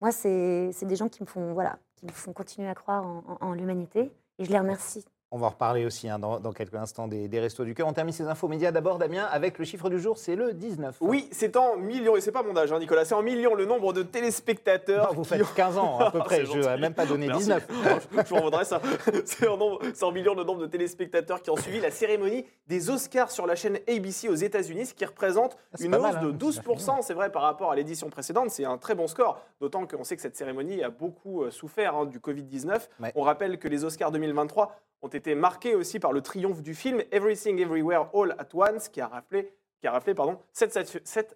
Moi, 0.01 0.11
c'est 0.11 0.69
c'est 0.73 0.85
des 0.85 0.95
gens 0.95 1.09
qui 1.09 1.21
me 1.23 1.27
font, 1.27 1.53
voilà, 1.53 1.77
qui 1.95 2.05
me 2.05 2.11
font 2.11 2.31
continuer 2.33 2.67
à 2.69 2.75
croire 2.75 3.05
en, 3.07 3.23
en- 3.41 3.47
en 3.47 3.53
l'humanité. 3.53 4.11
Et 4.39 4.45
je 4.45 4.51
les 4.51 4.57
remercie. 4.59 5.03
On 5.33 5.37
va 5.37 5.47
en 5.47 5.51
reparler 5.51 5.85
aussi 5.85 6.09
hein, 6.09 6.19
dans, 6.19 6.41
dans 6.41 6.51
quelques 6.51 6.75
instants 6.75 7.07
des, 7.07 7.29
des 7.29 7.39
Restos 7.39 7.63
du 7.63 7.73
Cœur. 7.73 7.87
On 7.87 7.93
termine 7.93 8.11
ces 8.13 8.25
infos 8.27 8.49
médias 8.49 8.71
d'abord, 8.71 8.97
Damien, 8.97 9.23
avec 9.31 9.57
le 9.59 9.63
chiffre 9.65 9.89
du 9.89 9.97
jour, 9.97 10.17
c'est 10.17 10.35
le 10.35 10.51
19. 10.53 10.97
Oui, 10.99 11.29
c'est 11.31 11.55
en 11.55 11.77
millions, 11.77 12.17
et 12.17 12.21
c'est 12.21 12.33
pas 12.33 12.43
mon 12.43 12.55
âge, 12.57 12.73
hein, 12.73 12.79
Nicolas, 12.79 13.05
c'est 13.05 13.15
en 13.15 13.21
millions 13.21 13.55
le 13.55 13.65
nombre 13.65 13.93
de 13.93 14.03
téléspectateurs. 14.03 15.07
Non, 15.07 15.13
vous 15.15 15.23
faites 15.23 15.41
ont- 15.41 15.45
15 15.55 15.77
ans 15.77 15.99
à 15.99 16.11
peu 16.11 16.17
Ah, 16.21 16.25
près, 16.25 16.45
je 16.45 16.51
n'ai 16.59 16.77
même 16.77 16.93
pas 16.93 17.05
donné 17.05 17.27
Merci. 17.27 17.43
19. 17.43 17.67
je 18.25 18.29
vous 18.29 18.35
en 18.35 18.41
voudrais 18.41 18.65
ça. 18.65 18.81
C'est 19.25 19.47
en, 19.47 19.55
nombre- 19.55 19.79
c'est 19.93 20.03
en 20.03 20.11
millions 20.11 20.35
le 20.35 20.43
nombre 20.43 20.61
de 20.61 20.67
téléspectateurs 20.67 21.41
qui 21.41 21.49
ont 21.49 21.55
suivi 21.55 21.79
la 21.79 21.91
cérémonie 21.91 22.45
des 22.67 22.89
Oscars 22.89 23.31
sur 23.31 23.47
la 23.47 23.55
chaîne 23.55 23.77
ABC 23.87 24.27
aux 24.27 24.35
États-Unis, 24.35 24.87
ce 24.87 24.93
qui 24.93 25.05
représente 25.05 25.57
Ah, 25.73 25.77
une 25.79 25.95
hausse 25.95 26.01
mal, 26.01 26.17
hein, 26.17 26.31
de 26.31 26.51
ça 26.51 26.61
fait 26.61 26.69
12%, 26.69 26.97
c'est 27.03 27.13
vrai, 27.13 27.31
par 27.31 27.43
rapport 27.43 27.71
à 27.71 27.75
l'édition 27.75 28.09
précédente. 28.09 28.49
C'est 28.49 28.65
un 28.65 28.77
très 28.77 28.95
bon 28.95 29.07
score, 29.07 29.39
d'autant 29.61 29.85
qu'on 29.87 30.03
sait 30.03 30.15
que 30.17 30.21
cette 30.21 30.35
cérémonie 30.35 30.83
a 30.83 30.89
beaucoup 30.89 31.43
euh, 31.43 31.51
souffert 31.51 31.95
hein, 31.95 32.05
du 32.05 32.19
Covid-19. 32.19 32.79
Ouais. 32.99 33.11
On 33.15 33.21
rappelle 33.21 33.57
que 33.59 33.69
les 33.69 33.85
Oscars 33.85 34.11
2023 34.11 34.75
ont 35.01 35.07
été 35.07 35.35
marqués 35.35 35.75
aussi 35.75 35.99
par 35.99 36.13
le 36.13 36.21
triomphe 36.21 36.61
du 36.61 36.75
film 36.75 37.01
Everything 37.11 37.59
Everywhere 37.59 38.09
All 38.13 38.35
at 38.37 38.49
Once, 38.53 38.89
qui 38.89 39.01
a 39.01 39.07
rappelé 39.07 39.53
qui 39.81 39.87
a 39.87 39.91
raflé 39.91 40.13
pardon, 40.13 40.37
7 40.53 40.71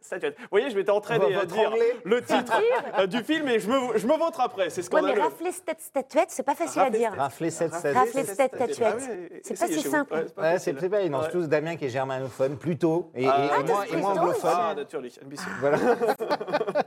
statuettes. 0.02 0.36
Vous 0.40 0.48
voyez, 0.52 0.70
je 0.70 0.76
m'étais 0.78 0.92
entraîné 0.92 1.26
à 1.26 1.30
dire 1.30 1.40
Votre 1.42 1.60
anglais. 1.74 1.96
le 2.04 2.22
titre 2.22 2.54
euh, 3.00 3.08
du 3.08 3.24
film 3.24 3.48
et 3.48 3.60
je 3.60 3.68
me, 3.68 3.98
je 3.98 4.06
me 4.06 4.16
vautre 4.18 4.40
après. 4.40 4.70
C'est 4.70 4.82
Ouais, 4.94 5.02
mais 5.02 5.08
scandaleux. 5.10 5.22
rafler 5.22 5.52
cette 5.52 5.82
statuette, 5.82 6.28
c'est 6.30 6.44
pas 6.44 6.54
facile 6.54 6.82
à 6.84 6.90
dire. 6.92 7.12
Rafler 7.18 7.50
cette 7.50 7.74
statuette. 7.74 7.96
Rafler 7.98 8.24
cette 8.24 8.56
statuette. 8.56 8.80
Ah 8.82 8.96
ouais, 8.98 9.42
C'est 9.44 9.60
pas 9.60 9.68
si 9.68 9.82
simple. 9.82 10.14
Ouais, 10.14 10.24
c'est 10.28 10.36
pas 10.36 10.42
Ouais, 10.44 10.60
c'est 10.60 10.74
pas. 11.10 11.24
C'est 11.24 11.32
tous 11.32 11.48
Damien 11.48 11.76
qui 11.76 11.86
est 11.86 11.90
germanophone, 11.90 12.58
plutôt. 12.58 13.10
Et, 13.16 13.24
et- 13.24 13.28
Ah, 13.28 13.58
et 13.60 13.64
moi, 13.64 13.84
et 13.92 14.04
anglophone. 14.04 14.52
Ah, 14.54 14.74
natürlich. 14.76 15.20
Voilà. 15.60 15.78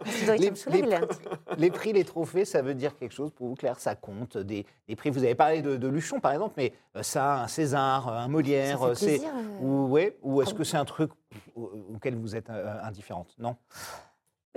Les- 1.59 1.71
prix, 1.71 1.93
les 1.93 2.05
trophées, 2.05 2.45
ça 2.45 2.63
veut 2.63 2.75
dire 2.75 2.97
quelque 2.97 3.15
chose 3.15 3.31
pour 3.33 3.49
vous, 3.49 3.55
Claire? 3.55 3.79
Ça 3.81 3.95
compte 3.95 4.37
des, 4.39 4.67
des 4.89 4.97
prix? 4.97 5.11
Vous 5.11 5.25
avez 5.25 5.35
parlé 5.35 5.63
de, 5.63 5.77
de 5.77 5.89
Luchon, 5.89 6.21
par 6.21 6.33
exemple, 6.33 6.55
mais 6.57 6.73
euh, 6.97 7.03
ça, 7.03 7.43
un 7.43 7.49
César, 7.49 8.09
un 8.09 8.29
Molière, 8.29 8.83
euh, 8.83 8.95
c'est 8.95 9.07
plaisir, 9.19 9.29
euh. 9.35 9.63
ou 9.65 9.89
ouais, 9.89 10.17
ou 10.23 10.43
est-ce 10.43 10.55
que 10.55 10.65
c'est 10.65 10.77
un 10.77 10.85
truc 10.85 11.11
au- 11.55 11.71
auquel 11.95 12.17
vous 12.17 12.37
êtes 12.37 12.51
euh, 12.51 12.75
indifférente 12.83 13.35
Non? 13.39 13.57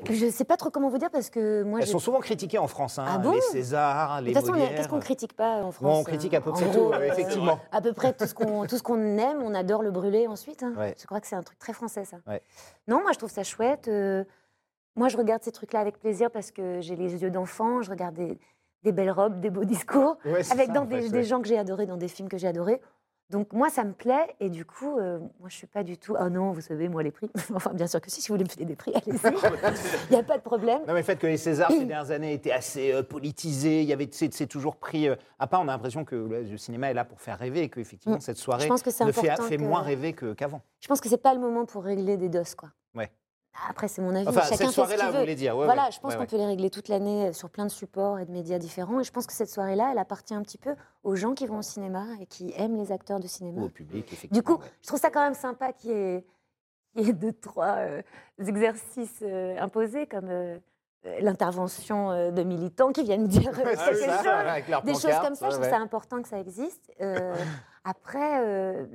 Je 0.09 0.29
sais 0.31 0.45
pas 0.45 0.57
trop 0.57 0.71
comment 0.71 0.89
vous 0.89 0.97
dire 0.97 1.11
parce 1.11 1.29
que 1.29 1.61
moi, 1.63 1.79
Elles 1.81 1.85
sont 1.87 1.99
souvent 1.99 2.21
critiquées 2.21 2.57
en 2.57 2.67
France, 2.67 2.97
hein, 2.97 3.05
Ah 3.07 3.17
bon? 3.19 3.33
les 3.33 3.41
Césars, 3.41 4.21
de 4.21 4.27
les 4.27 4.33
toute 4.33 4.41
façon, 4.47 4.53
qu'est-ce 4.57 4.87
qu'on 4.87 4.99
critique 4.99 5.33
pas 5.35 5.57
en 5.63 5.71
France 5.71 5.83
Bon, 5.83 5.99
on 5.99 6.03
critique 6.03 6.33
à 6.33 6.41
peu 6.41 6.49
euh, 6.49 6.53
près 6.53 6.71
tout, 6.71 6.91
euh, 6.91 7.01
effectivement. 7.03 7.59
À 7.71 7.81
peu 7.81 7.93
près 7.93 8.13
tout 8.13 8.25
ce 8.25 8.33
qu'on 8.33 8.65
tout 8.65 8.77
ce 8.77 8.83
qu'on 8.83 9.17
aime, 9.17 9.43
on 9.43 9.53
adore 9.53 9.83
le 9.83 9.91
brûler 9.91 10.27
ensuite. 10.27 10.63
hein. 10.63 10.73
Ouais. 10.75 10.95
Je 10.99 11.05
crois 11.05 11.19
que 11.21 11.27
c'est 11.27 11.35
un 11.35 11.43
truc 11.43 11.59
très 11.59 11.73
français 11.73 12.03
ça. 12.05 12.17
Ouais. 12.25 12.41
Non, 12.87 13.01
moi 13.01 13.11
je 13.11 13.17
trouve 13.19 13.29
ça 13.29 13.43
chouette. 13.43 13.89
euh, 13.89 14.23
moi 14.95 15.07
je 15.09 15.17
regarde 15.17 15.43
ces 15.43 15.51
trucs-là 15.51 15.81
avec 15.81 15.99
plaisir 15.99 16.31
parce 16.31 16.49
que 16.51 16.79
j'ai 16.81 16.95
les 16.95 17.21
yeux 17.21 17.29
d'enfant, 17.29 17.81
je 17.83 17.91
regarde 17.91 18.15
des, 18.15 18.39
des 18.83 18.91
belles 18.93 19.11
robes, 19.11 19.39
des 19.39 19.51
beaux 19.51 19.65
discours, 19.65 20.17
Ouais, 20.25 20.49
avec 20.51 20.67
ça, 20.67 20.73
dans 20.73 20.81
en 20.81 20.85
des, 20.85 21.01
fait, 21.01 21.09
des 21.09 21.17
ouais. 21.17 21.23
gens 21.25 21.41
que 21.41 21.47
j'ai 21.47 21.59
adorés, 21.59 21.85
dans 21.85 21.97
des 21.97 22.07
films 22.07 22.29
que 22.29 22.37
j'ai 22.37 22.47
adorés. 22.47 22.81
Donc 23.31 23.53
moi 23.53 23.69
ça 23.69 23.83
me 23.85 23.93
plaît 23.93 24.35
et 24.39 24.49
du 24.49 24.65
coup, 24.65 24.99
euh, 24.99 25.17
moi 25.39 25.47
je 25.47 25.55
suis 25.55 25.67
pas 25.67 25.83
du 25.83 25.97
tout. 25.97 26.15
Ah 26.19 26.29
non, 26.29 26.51
vous 26.51 26.61
savez, 26.61 26.89
moi 26.89 27.01
les 27.01 27.11
prix. 27.11 27.31
enfin 27.55 27.71
bien 27.73 27.87
sûr 27.87 28.01
que 28.01 28.11
si, 28.11 28.21
si 28.21 28.27
vous 28.27 28.33
voulez 28.35 28.43
me 28.43 28.49
filer 28.49 28.65
des 28.65 28.75
prix, 28.75 28.91
allez-y. 28.93 29.17
Il 30.09 30.13
n'y 30.13 30.19
a 30.19 30.23
pas 30.23 30.37
de 30.37 30.43
problème. 30.43 30.79
Non, 30.81 30.93
mais 30.93 30.99
le 30.99 31.03
fait 31.03 31.15
que 31.17 31.27
les 31.27 31.37
Césars, 31.37 31.71
ces 31.71 31.79
dernières 31.85 32.11
années, 32.11 32.33
étaient 32.33 32.51
assez 32.51 32.91
euh, 32.93 33.03
politisés, 33.03 33.81
il 33.81 33.87
y 33.87 33.93
avait, 33.93 34.09
c'est 34.11 34.47
toujours 34.47 34.75
pris 34.75 35.07
euh, 35.07 35.15
à 35.39 35.47
part. 35.47 35.61
On 35.61 35.67
a 35.67 35.71
l'impression 35.71 36.03
que 36.05 36.15
le, 36.15 36.43
le 36.43 36.57
cinéma 36.57 36.91
est 36.91 36.93
là 36.93 37.05
pour 37.05 37.21
faire 37.21 37.39
rêver 37.39 37.61
et 37.63 37.69
qu'effectivement, 37.69 38.17
Mm. 38.17 38.21
cette 38.21 38.37
soirée 38.37 38.63
Je 38.63 38.67
pense 38.67 38.81
que 38.83 38.89
ne 39.05 39.11
fait, 39.11 39.57
que- 39.57 39.61
moins 39.61 39.81
rêver 39.81 40.11
que- 40.13 40.33
qu'avant. 40.33 40.61
Je 40.81 40.87
pense 40.87 40.99
que 40.99 41.07
c'est 41.07 41.17
pas 41.21 41.33
le 41.33 41.39
moment 41.39 41.65
pour 41.65 41.83
régler 41.83 42.17
des 42.17 42.27
doses 42.29 42.55
quoi. 42.55 42.69
Ouais. 42.95 43.09
Après 43.69 43.87
c'est 43.87 44.01
mon 44.01 44.15
avis. 44.15 44.27
Enfin, 44.27 44.41
Chacun 44.41 44.55
cette 44.55 44.67
ce 44.67 44.73
soirée-là, 44.73 45.05
qu'il 45.05 45.13
vous 45.13 45.19
voulez 45.19 45.35
dire 45.35 45.57
ouais, 45.57 45.65
voilà, 45.65 45.85
ouais, 45.85 45.91
je 45.91 45.99
pense 45.99 46.13
ouais, 46.13 46.19
qu'on 46.19 46.25
peut 46.25 46.37
les 46.37 46.45
régler 46.45 46.69
toute 46.69 46.87
l'année 46.87 47.27
euh, 47.27 47.33
sur 47.33 47.49
plein 47.49 47.65
de 47.65 47.71
supports 47.71 48.19
et 48.19 48.25
de 48.25 48.31
médias 48.31 48.57
différents. 48.57 48.99
Et 48.99 49.03
je 49.03 49.11
pense 49.11 49.27
que 49.27 49.33
cette 49.33 49.49
soirée-là, 49.49 49.89
elle 49.91 49.97
appartient 49.97 50.33
un 50.33 50.41
petit 50.41 50.57
peu 50.57 50.75
aux 51.03 51.15
gens 51.15 51.33
qui 51.33 51.45
vont 51.45 51.59
au 51.59 51.61
cinéma 51.61 52.05
et 52.19 52.25
qui 52.25 52.53
aiment 52.55 52.77
les 52.77 52.91
acteurs 52.91 53.19
de 53.19 53.27
cinéma. 53.27 53.61
Ou 53.61 53.65
au 53.65 53.69
public, 53.69 54.05
effectivement. 54.11 54.37
Du 54.37 54.43
coup, 54.43 54.63
je 54.81 54.87
trouve 54.87 54.99
ça 54.99 55.09
quand 55.09 55.21
même 55.21 55.33
sympa 55.33 55.73
qu'il 55.73 55.91
y 55.91 55.93
ait, 55.93 56.25
qu'il 56.95 57.05
y 57.05 57.09
ait 57.09 57.13
deux, 57.13 57.33
trois 57.33 57.77
euh, 57.77 58.01
exercices 58.39 59.19
euh, 59.21 59.57
imposés, 59.59 60.07
comme 60.07 60.29
euh, 60.29 60.57
l'intervention 61.19 62.31
de 62.31 62.43
militants 62.43 62.91
qui 62.91 63.03
viennent 63.03 63.27
dire 63.27 63.51
quelque 63.51 63.75
ça, 63.75 63.91
chose. 63.91 64.83
Des 64.83 64.93
choses 64.93 65.19
comme 65.21 65.35
ça, 65.35 65.49
je 65.49 65.55
trouve 65.55 65.69
ça 65.69 65.77
important 65.77 66.21
que 66.21 66.27
ça 66.27 66.39
existe. 66.39 66.91
Après, 67.83 68.85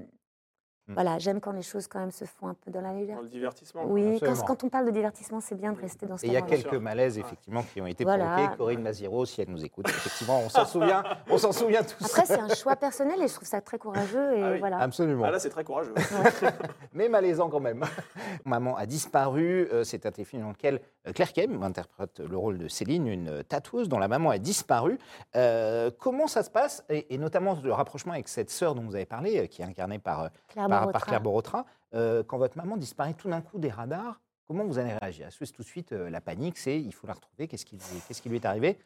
Mm. 0.89 0.95
voilà, 0.95 1.19
j'aime 1.19 1.41
quand 1.41 1.53
les 1.53 1.63
choses 1.63 1.89
quand 1.89 1.99
même 1.99 2.13
se 2.13 2.25
font 2.25 2.47
un 2.49 2.55
peu 2.55 2.71
dans 2.71 2.81
la 2.81 2.91
Dans 2.91 2.95
légèreté. 2.99 3.23
le 3.25 3.29
divertissement. 3.29 3.83
Oui, 3.87 4.21
quand, 4.47 4.63
on 4.65 4.69
parle 4.69 4.87
de 4.87 4.93
divertissement, 4.93 5.41
c'est 5.41 5.57
bien 5.57 5.73
de 5.73 5.81
rester 5.81 6.07
dans 6.07 6.17
ce 6.17 6.25
Et 6.25 6.29
il 6.29 6.33
y 6.33 6.37
a 6.37 6.43
quelques 6.43 6.75
malaises, 6.75 7.19
effectivement, 7.19 7.63
qui 7.63 7.81
ont 7.81 7.87
été 7.87 8.05
Voilà. 8.05 8.35
provoqués. 8.37 8.57
Corinne 8.57 8.83
Maziro, 8.83 9.27
si 9.27 9.41
elle 9.41 9.51
nous 9.51 9.65
écoute, 9.65 9.89
effectivement, 9.89 10.41
on 10.45 10.49
s'en 10.49 10.65
souvient, 10.65 11.03
on 11.29 11.39
s'en 11.39 11.51
souvient 11.53 11.83
tous. 11.83 12.05
Après, 12.05 12.25
c'est 12.25 12.39
un 12.39 12.55
choix 12.55 12.77
personnel 12.77 13.21
et 13.21 13.27
je 13.29 13.35
trouve 13.35 13.49
ça 13.49 13.61
très 13.61 13.79
courageux. 13.79 14.37
Et 14.37 14.43
Ah 14.43 14.51
oui. 14.53 14.59
voilà. 14.61 14.79
Absolument. 14.79 15.25
Ah, 15.27 15.33
là, 15.33 15.39
c'est 15.41 15.51
très 15.51 15.65
courageux. 15.65 15.95
mais 16.93 17.09
malaisant 17.09 17.49
quand 17.49 17.61
même. 17.61 17.85
Maman 18.45 18.77
a 18.77 18.87
disparu, 18.87 19.69
euh, 19.73 19.83
c'est 19.85 20.07
un 20.07 20.11
téléfilm 20.13 20.43
dans 20.43 20.51
lequel 20.51 20.81
euh, 21.09 21.13
Claire 21.13 21.33
Kem 21.33 21.63
interprète 21.63 22.21
le 22.21 22.37
rôle 22.37 22.59
de 22.59 22.69
Céline, 22.69 23.07
une 23.09 23.29
euh, 23.29 23.43
tatoueuse 23.43 23.89
dont 23.89 23.99
la 23.99 24.09
maman 24.09 24.31
a 24.31 24.39
disparu. 24.39 24.99
Euh, 25.35 25.91
comment 25.99 26.27
ça 26.29 26.43
se 26.43 26.51
passe? 26.51 26.85
Et, 26.89 27.13
et 27.15 27.19
notamment 27.19 27.59
le 27.63 27.73
rapprochement 27.73 28.13
avec 28.13 28.29
cette 28.29 28.51
sœur 28.51 28.75
dont 28.75 28.83
vous 28.83 28.95
avez 28.95 29.07
parlé, 29.07 29.49
qui 29.49 29.63
est 29.63 29.65
incarnée 29.65 29.99
par, 29.99 30.31
Claire 30.49 30.69
par, 30.69 30.76
Borotra. 30.83 30.93
par 31.01 31.07
Claire 31.07 31.21
Borotra. 31.21 31.65
Euh, 31.95 32.23
quand 32.27 32.39
votre 32.39 32.57
maman 32.57 32.77
disparaît 32.77 33.15
tout 33.15 33.29
d'un 33.29 33.41
coup 33.41 33.59
des 33.59 33.71
radars, 33.71 34.21
comment 34.47 34.65
vous 34.65 34.79
allez 34.79 34.93
réagir? 34.93 35.27
Est-ce 35.27 35.39
que 35.39 35.45
c'est 35.45 35.53
tout 35.53 35.63
de 35.63 35.67
suite 35.67 35.93
euh, 35.93 36.11
la 36.11 36.21
panique, 36.21 36.59
c'est 36.59 36.81
il 36.81 36.93
faut 36.93 37.07
la 37.07 37.15
retrouver, 37.15 37.49
qu'est-ce 37.49 37.65
qui, 37.67 37.77
lui- 37.77 38.01
qu'est-ce 38.07 38.23
qui 38.23 38.29
lui 38.29 38.37
est 38.37 38.47
arrivé? 38.47 38.79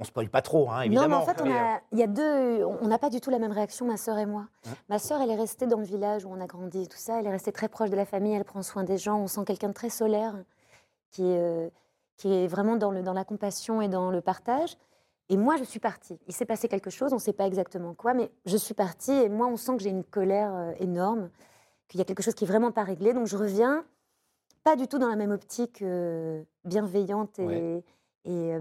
On 0.00 0.02
ne 0.02 0.06
spoil 0.06 0.28
pas 0.28 0.42
trop, 0.42 0.70
hein, 0.70 0.80
évidemment. 0.82 1.20
Non, 1.20 1.24
mais 1.24 1.30
en 1.30 1.34
fait, 1.34 1.40
on 1.40 1.52
a- 1.52 1.80
il 1.92 1.98
y 2.00 2.02
a 2.02 2.08
deux. 2.08 2.64
On 2.64 2.88
n'a 2.88 2.98
pas 2.98 3.10
du 3.10 3.20
tout 3.20 3.30
la 3.30 3.38
même 3.38 3.52
réaction, 3.52 3.86
ma 3.86 3.96
sœur 3.96 4.18
et 4.18 4.26
moi. 4.26 4.48
Hein? 4.66 4.70
Ma 4.88 4.98
sœur, 4.98 5.20
elle 5.22 5.30
est 5.30 5.36
restée 5.36 5.68
dans 5.68 5.78
le 5.78 5.84
village 5.84 6.24
où 6.24 6.30
on 6.32 6.40
a 6.40 6.46
grandi 6.46 6.82
et 6.82 6.86
tout 6.88 6.96
ça. 6.98 7.20
Elle 7.20 7.26
est 7.28 7.30
restée 7.30 7.52
très 7.52 7.68
proche 7.68 7.90
de 7.90 7.96
la 7.96 8.04
famille. 8.04 8.32
Elle 8.34 8.44
prend 8.44 8.62
soin 8.62 8.82
des 8.82 8.98
gens. 8.98 9.18
On 9.20 9.28
sent 9.28 9.44
quelqu'un 9.46 9.68
de 9.68 9.72
très 9.72 9.90
solaire, 9.90 10.34
qui 11.12 11.22
est, 11.30 11.38
euh, 11.38 11.68
qui 12.16 12.32
est 12.34 12.48
vraiment 12.48 12.74
dans, 12.74 12.90
le, 12.90 13.02
dans 13.04 13.12
la 13.12 13.24
compassion 13.24 13.80
et 13.82 13.88
dans 13.88 14.10
le 14.10 14.20
partage. 14.20 14.76
Et 15.30 15.36
moi, 15.36 15.56
je 15.56 15.64
suis 15.64 15.80
partie. 15.80 16.18
Il 16.26 16.34
s'est 16.34 16.44
passé 16.44 16.68
quelque 16.68 16.90
chose, 16.90 17.12
on 17.12 17.16
ne 17.16 17.20
sait 17.20 17.32
pas 17.32 17.46
exactement 17.46 17.94
quoi, 17.94 18.12
mais 18.14 18.30
je 18.44 18.56
suis 18.56 18.74
partie. 18.74 19.12
Et 19.12 19.28
moi, 19.28 19.46
on 19.46 19.56
sent 19.56 19.76
que 19.76 19.82
j'ai 19.82 19.90
une 19.90 20.04
colère 20.04 20.54
euh, 20.54 20.72
énorme, 20.78 21.30
qu'il 21.88 21.98
y 21.98 22.02
a 22.02 22.04
quelque 22.04 22.22
chose 22.22 22.34
qui 22.34 22.44
est 22.44 22.46
vraiment 22.46 22.72
pas 22.72 22.82
réglé. 22.84 23.14
Donc, 23.14 23.26
je 23.26 23.36
reviens, 23.36 23.84
pas 24.64 24.76
du 24.76 24.86
tout 24.86 24.98
dans 24.98 25.08
la 25.08 25.16
même 25.16 25.30
optique 25.30 25.80
euh, 25.82 26.42
bienveillante 26.64 27.38
et, 27.38 27.46
Ouais. 27.46 27.84
et, 28.26 28.54
euh, 28.54 28.60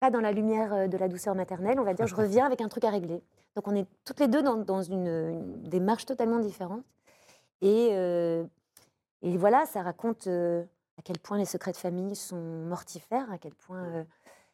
pas 0.00 0.10
dans 0.10 0.20
la 0.20 0.32
lumière 0.32 0.88
de 0.88 0.96
la 0.98 1.06
douceur 1.08 1.34
maternelle, 1.34 1.78
on 1.78 1.84
va 1.84 1.94
dire. 1.94 2.06
Je 2.06 2.14
reviens 2.16 2.44
avec 2.44 2.60
un 2.60 2.68
truc 2.68 2.84
à 2.84 2.90
régler. 2.90 3.22
Donc, 3.56 3.68
on 3.68 3.74
est 3.74 3.86
toutes 4.04 4.20
les 4.20 4.28
deux 4.28 4.42
dans, 4.42 4.56
dans 4.56 4.82
une, 4.82 5.06
une 5.06 5.62
démarche 5.62 6.04
totalement 6.06 6.40
différente. 6.40 6.84
Et, 7.60 7.90
euh, 7.92 8.44
et 9.22 9.36
voilà, 9.38 9.64
ça 9.66 9.80
raconte 9.82 10.26
à 10.26 11.02
quel 11.04 11.18
point 11.20 11.38
les 11.38 11.44
secrets 11.44 11.70
de 11.72 11.76
famille 11.76 12.16
sont 12.16 12.36
mortifères, 12.66 13.30
à 13.30 13.38
quel 13.38 13.54
point 13.54 14.04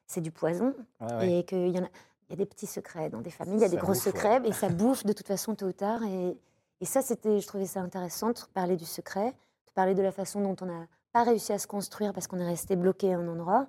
c'est 0.08 0.20
du 0.20 0.32
poison 0.32 0.74
ouais, 1.00 1.14
ouais. 1.14 1.38
et 1.38 1.44
qu'il 1.44 1.68
y 1.68 1.78
en 1.78 1.84
a, 1.84 1.88
il 2.28 2.30
y 2.30 2.32
a 2.32 2.36
des 2.36 2.46
petits 2.46 2.66
secrets 2.66 3.08
dans 3.08 3.20
des 3.20 3.30
familles, 3.30 3.56
il 3.56 3.60
y 3.60 3.64
a 3.64 3.68
des 3.68 3.76
gros 3.76 3.92
bouffe, 3.92 4.06
ouais. 4.06 4.12
secrets, 4.12 4.40
et 4.44 4.52
ça 4.52 4.68
bouffe 4.68 5.04
de 5.06 5.12
toute 5.12 5.26
façon 5.26 5.54
tôt 5.54 5.66
ou 5.66 5.72
tard. 5.72 6.02
Et, 6.02 6.36
et 6.80 6.84
ça, 6.84 7.00
c'était, 7.00 7.40
je 7.40 7.46
trouvais 7.46 7.66
ça 7.66 7.80
intéressant 7.80 8.30
de 8.30 8.38
parler 8.52 8.76
du 8.76 8.84
secret, 8.84 9.30
de 9.66 9.72
parler 9.74 9.94
de 9.94 10.02
la 10.02 10.12
façon 10.12 10.40
dont 10.40 10.56
on 10.60 10.66
n'a 10.66 10.86
pas 11.12 11.22
réussi 11.22 11.52
à 11.52 11.58
se 11.58 11.66
construire 11.66 12.12
parce 12.12 12.26
qu'on 12.26 12.38
est 12.38 12.46
resté 12.46 12.76
bloqué 12.76 13.14
à 13.14 13.18
un 13.18 13.28
endroit. 13.28 13.66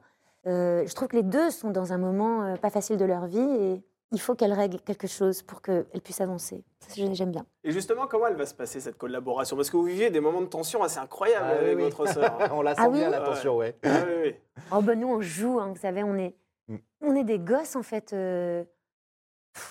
Euh, 0.48 0.86
je 0.86 0.94
trouve 0.94 1.08
que 1.10 1.18
les 1.18 1.24
deux 1.24 1.52
sont 1.52 1.70
dans 1.70 1.94
un 1.94 1.98
moment 1.98 2.44
euh, 2.44 2.56
pas 2.56 2.70
facile 2.70 2.98
de 2.98 3.06
leur 3.06 3.28
vie 3.28 3.40
et 3.40 3.84
il 4.12 4.20
faut 4.20 4.34
qu'elles 4.36 4.54
règlent 4.54 4.80
quelque 4.82 5.08
chose 5.08 5.44
pour 5.44 5.62
qu'elles 5.62 5.86
puissent 6.04 6.22
avancer. 6.22 6.64
J'aime 6.96 7.32
bien. 7.32 7.46
Et 7.64 7.72
justement, 7.72 8.08
comment 8.08 8.28
elle 8.28 8.36
va 8.36 8.46
se 8.46 8.54
passer 8.56 8.80
cette 8.80 8.98
collaboration? 8.98 9.56
Parce 9.56 9.70
que 9.70 9.78
vous 9.78 9.84
vivez 9.84 10.10
des 10.10 10.20
moments 10.20 10.42
de 10.42 10.48
tension 10.48 10.82
assez 10.84 10.98
incroyables 11.00 11.46
Ah, 11.48 11.56
oui, 11.60 11.66
avec 11.66 11.78
oui. 11.78 11.84
votre 11.84 12.08
sœur. 12.08 12.42
hein. 12.42 12.50
On 12.54 12.62
la 12.62 12.76
sent 12.76 12.82
Ah 12.84 12.90
bien, 12.90 13.06
oui 13.06 13.12
l'attention, 13.12 13.58
ouais. 13.58 13.78
Ah 13.84 13.90
oui, 14.08 14.14
oui. 14.24 14.36
Oh 14.72 14.82
ben 14.82 15.00
nous, 15.00 15.08
on 15.08 15.22
joue, 15.22 15.60
hein, 15.60 15.68
vous 15.70 15.80
savez, 15.80 16.04
on 16.04 16.16
est, 16.16 16.36
Mm. 16.68 16.78
on 17.02 17.16
est 17.16 17.24
des 17.24 17.40
gosses 17.40 17.76
en 17.76 17.82
fait. 17.84 18.14
euh, 18.14 18.64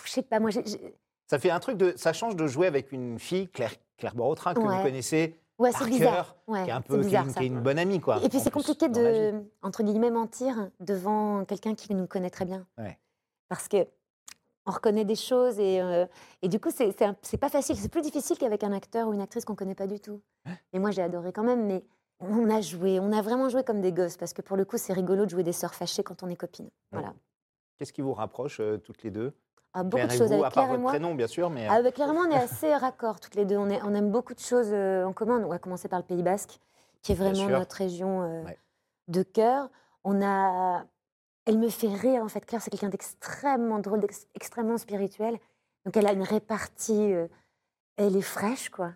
Je 0.04 0.10
sais 0.10 0.22
pas, 0.22 0.40
moi, 0.40 0.50
Ça 1.26 1.38
fait 1.38 1.50
un 1.50 1.60
truc 1.60 1.76
de, 1.76 1.92
ça 1.96 2.12
change 2.12 2.34
de 2.36 2.46
jouer 2.46 2.66
avec 2.66 2.90
une 2.92 3.18
fille, 3.18 3.48
Claire, 3.48 3.74
Claire 3.96 4.14
Borotra, 4.14 4.54
que 4.54 4.60
Ouais. 4.60 4.76
vous 4.78 4.82
connaissez 4.82 5.38
ouais, 5.58 5.70
par 5.70 5.82
c'est 5.82 5.88
bizarre. 5.90 6.12
cœur, 6.14 6.36
Ouais, 6.48 6.64
qui 6.64 6.70
est 6.70 6.72
un 6.72 6.80
peu, 6.80 7.00
qui 7.02 7.14
est 7.14 7.18
une, 7.18 7.30
ça. 7.30 7.38
qui 7.38 7.44
est 7.44 7.48
une 7.48 7.60
bonne 7.60 7.78
amie, 7.78 8.00
quoi. 8.00 8.20
Et 8.24 8.28
puis 8.28 8.40
c'est 8.40 8.50
compliqué 8.50 8.88
la 8.88 8.92
de, 9.32 9.42
entre 9.62 9.82
guillemets, 9.84 10.10
mentir 10.10 10.70
devant 10.80 11.44
quelqu'un 11.44 11.74
qui 11.74 11.94
nous 11.94 12.06
connaît 12.06 12.30
très 12.30 12.44
bien. 12.44 12.66
Ouais. 12.78 12.98
Parce 13.48 13.68
que 13.68 13.86
on 14.68 14.70
reconnaît 14.72 15.04
des 15.06 15.16
choses 15.16 15.58
et, 15.58 15.80
euh, 15.80 16.06
et 16.42 16.48
du 16.48 16.60
coup, 16.60 16.68
c'est 16.70 16.92
pas 17.40 17.48
facile. 17.48 17.76
C'est 17.76 17.88
plus 17.88 18.02
difficile 18.02 18.36
qu'avec 18.38 18.62
un 18.62 18.72
acteur 18.72 19.08
ou 19.08 19.14
une 19.14 19.20
actrice 19.20 19.44
qu'on 19.44 19.54
connaît 19.54 19.74
pas 19.74 19.86
du 19.86 19.98
tout. 19.98 20.20
Et 20.72 20.78
moi, 20.78 20.90
j'ai 20.90 21.02
adoré 21.02 21.32
quand 21.32 21.42
même, 21.42 21.66
mais 21.66 21.84
on 22.20 22.50
a 22.50 22.60
joué, 22.60 23.00
on 23.00 23.10
a 23.12 23.22
vraiment 23.22 23.48
joué 23.48 23.64
comme 23.64 23.80
des 23.80 23.92
gosses 23.92 24.16
parce 24.18 24.32
que 24.34 24.42
pour 24.42 24.56
le 24.56 24.64
coup, 24.64 24.76
c'est 24.76 24.92
rigolo 24.92 25.24
de 25.24 25.30
jouer 25.30 25.42
des 25.42 25.52
sœurs 25.52 25.74
fâchées 25.74 26.02
quand 26.02 26.22
on 26.22 26.28
est 26.28 26.36
copines. 26.36 26.68
Voilà. 26.92 27.14
Qu'est-ce 27.78 27.92
qui 27.92 28.02
vous 28.02 28.12
rapproche 28.14 28.60
euh, 28.60 28.76
toutes 28.76 29.02
les 29.02 29.10
deux? 29.10 29.32
Ah, 29.72 29.82
beaucoup 29.84 29.96
Claire 29.96 30.08
de 30.08 30.12
choses 30.12 30.28
vous, 30.32 30.34
à 30.34 30.46
avec 30.46 30.52
part 30.52 30.52
Claire 30.52 30.66
et 30.66 30.68
votre 30.70 30.82
moi. 30.82 30.90
prénom, 30.92 31.14
bien 31.14 31.26
sûr, 31.26 31.48
mais... 31.48 31.68
euh, 31.68 31.72
Ah, 31.86 31.90
clairement, 31.92 32.20
on 32.20 32.30
est 32.30 32.34
assez 32.42 32.74
raccord 32.74 33.20
toutes 33.20 33.36
les 33.36 33.44
deux. 33.46 33.56
On, 33.56 33.70
est- 33.70 33.80
on 33.84 33.94
aime 33.94 34.10
beaucoup 34.10 34.34
de 34.34 34.40
choses 34.40 34.70
euh, 34.72 35.04
en 35.04 35.12
commun. 35.12 35.42
On 35.44 35.48
va 35.48 35.58
commencer 35.58 35.88
par 35.88 35.98
le 36.00 36.04
Pays 36.04 36.22
Basque, 36.22 36.58
qui 37.02 37.12
est 37.12 37.14
vraiment 37.14 37.48
notre 37.48 37.76
région 37.76 38.22
euh, 38.22 38.44
Ouais. 38.44 38.58
de 39.08 39.22
cœur. 39.22 39.70
On 40.04 40.20
a, 40.22 40.84
elle 41.48 41.58
me 41.58 41.68
fait 41.68 41.92
rire 41.92 42.22
en 42.22 42.28
fait. 42.28 42.44
Claire, 42.44 42.62
c'est 42.62 42.70
quelqu'un 42.70 42.88
d'extrêmement 42.90 43.78
drôle, 43.78 44.00
d'extrêmement 44.00 44.78
spirituel. 44.78 45.38
Donc 45.84 45.96
elle 45.96 46.06
a 46.06 46.12
une 46.12 46.22
répartie. 46.22 47.12
euh, 47.14 47.26
elle 47.96 48.14
est 48.16 48.20
fraîche, 48.22 48.68
quoi. 48.68 48.92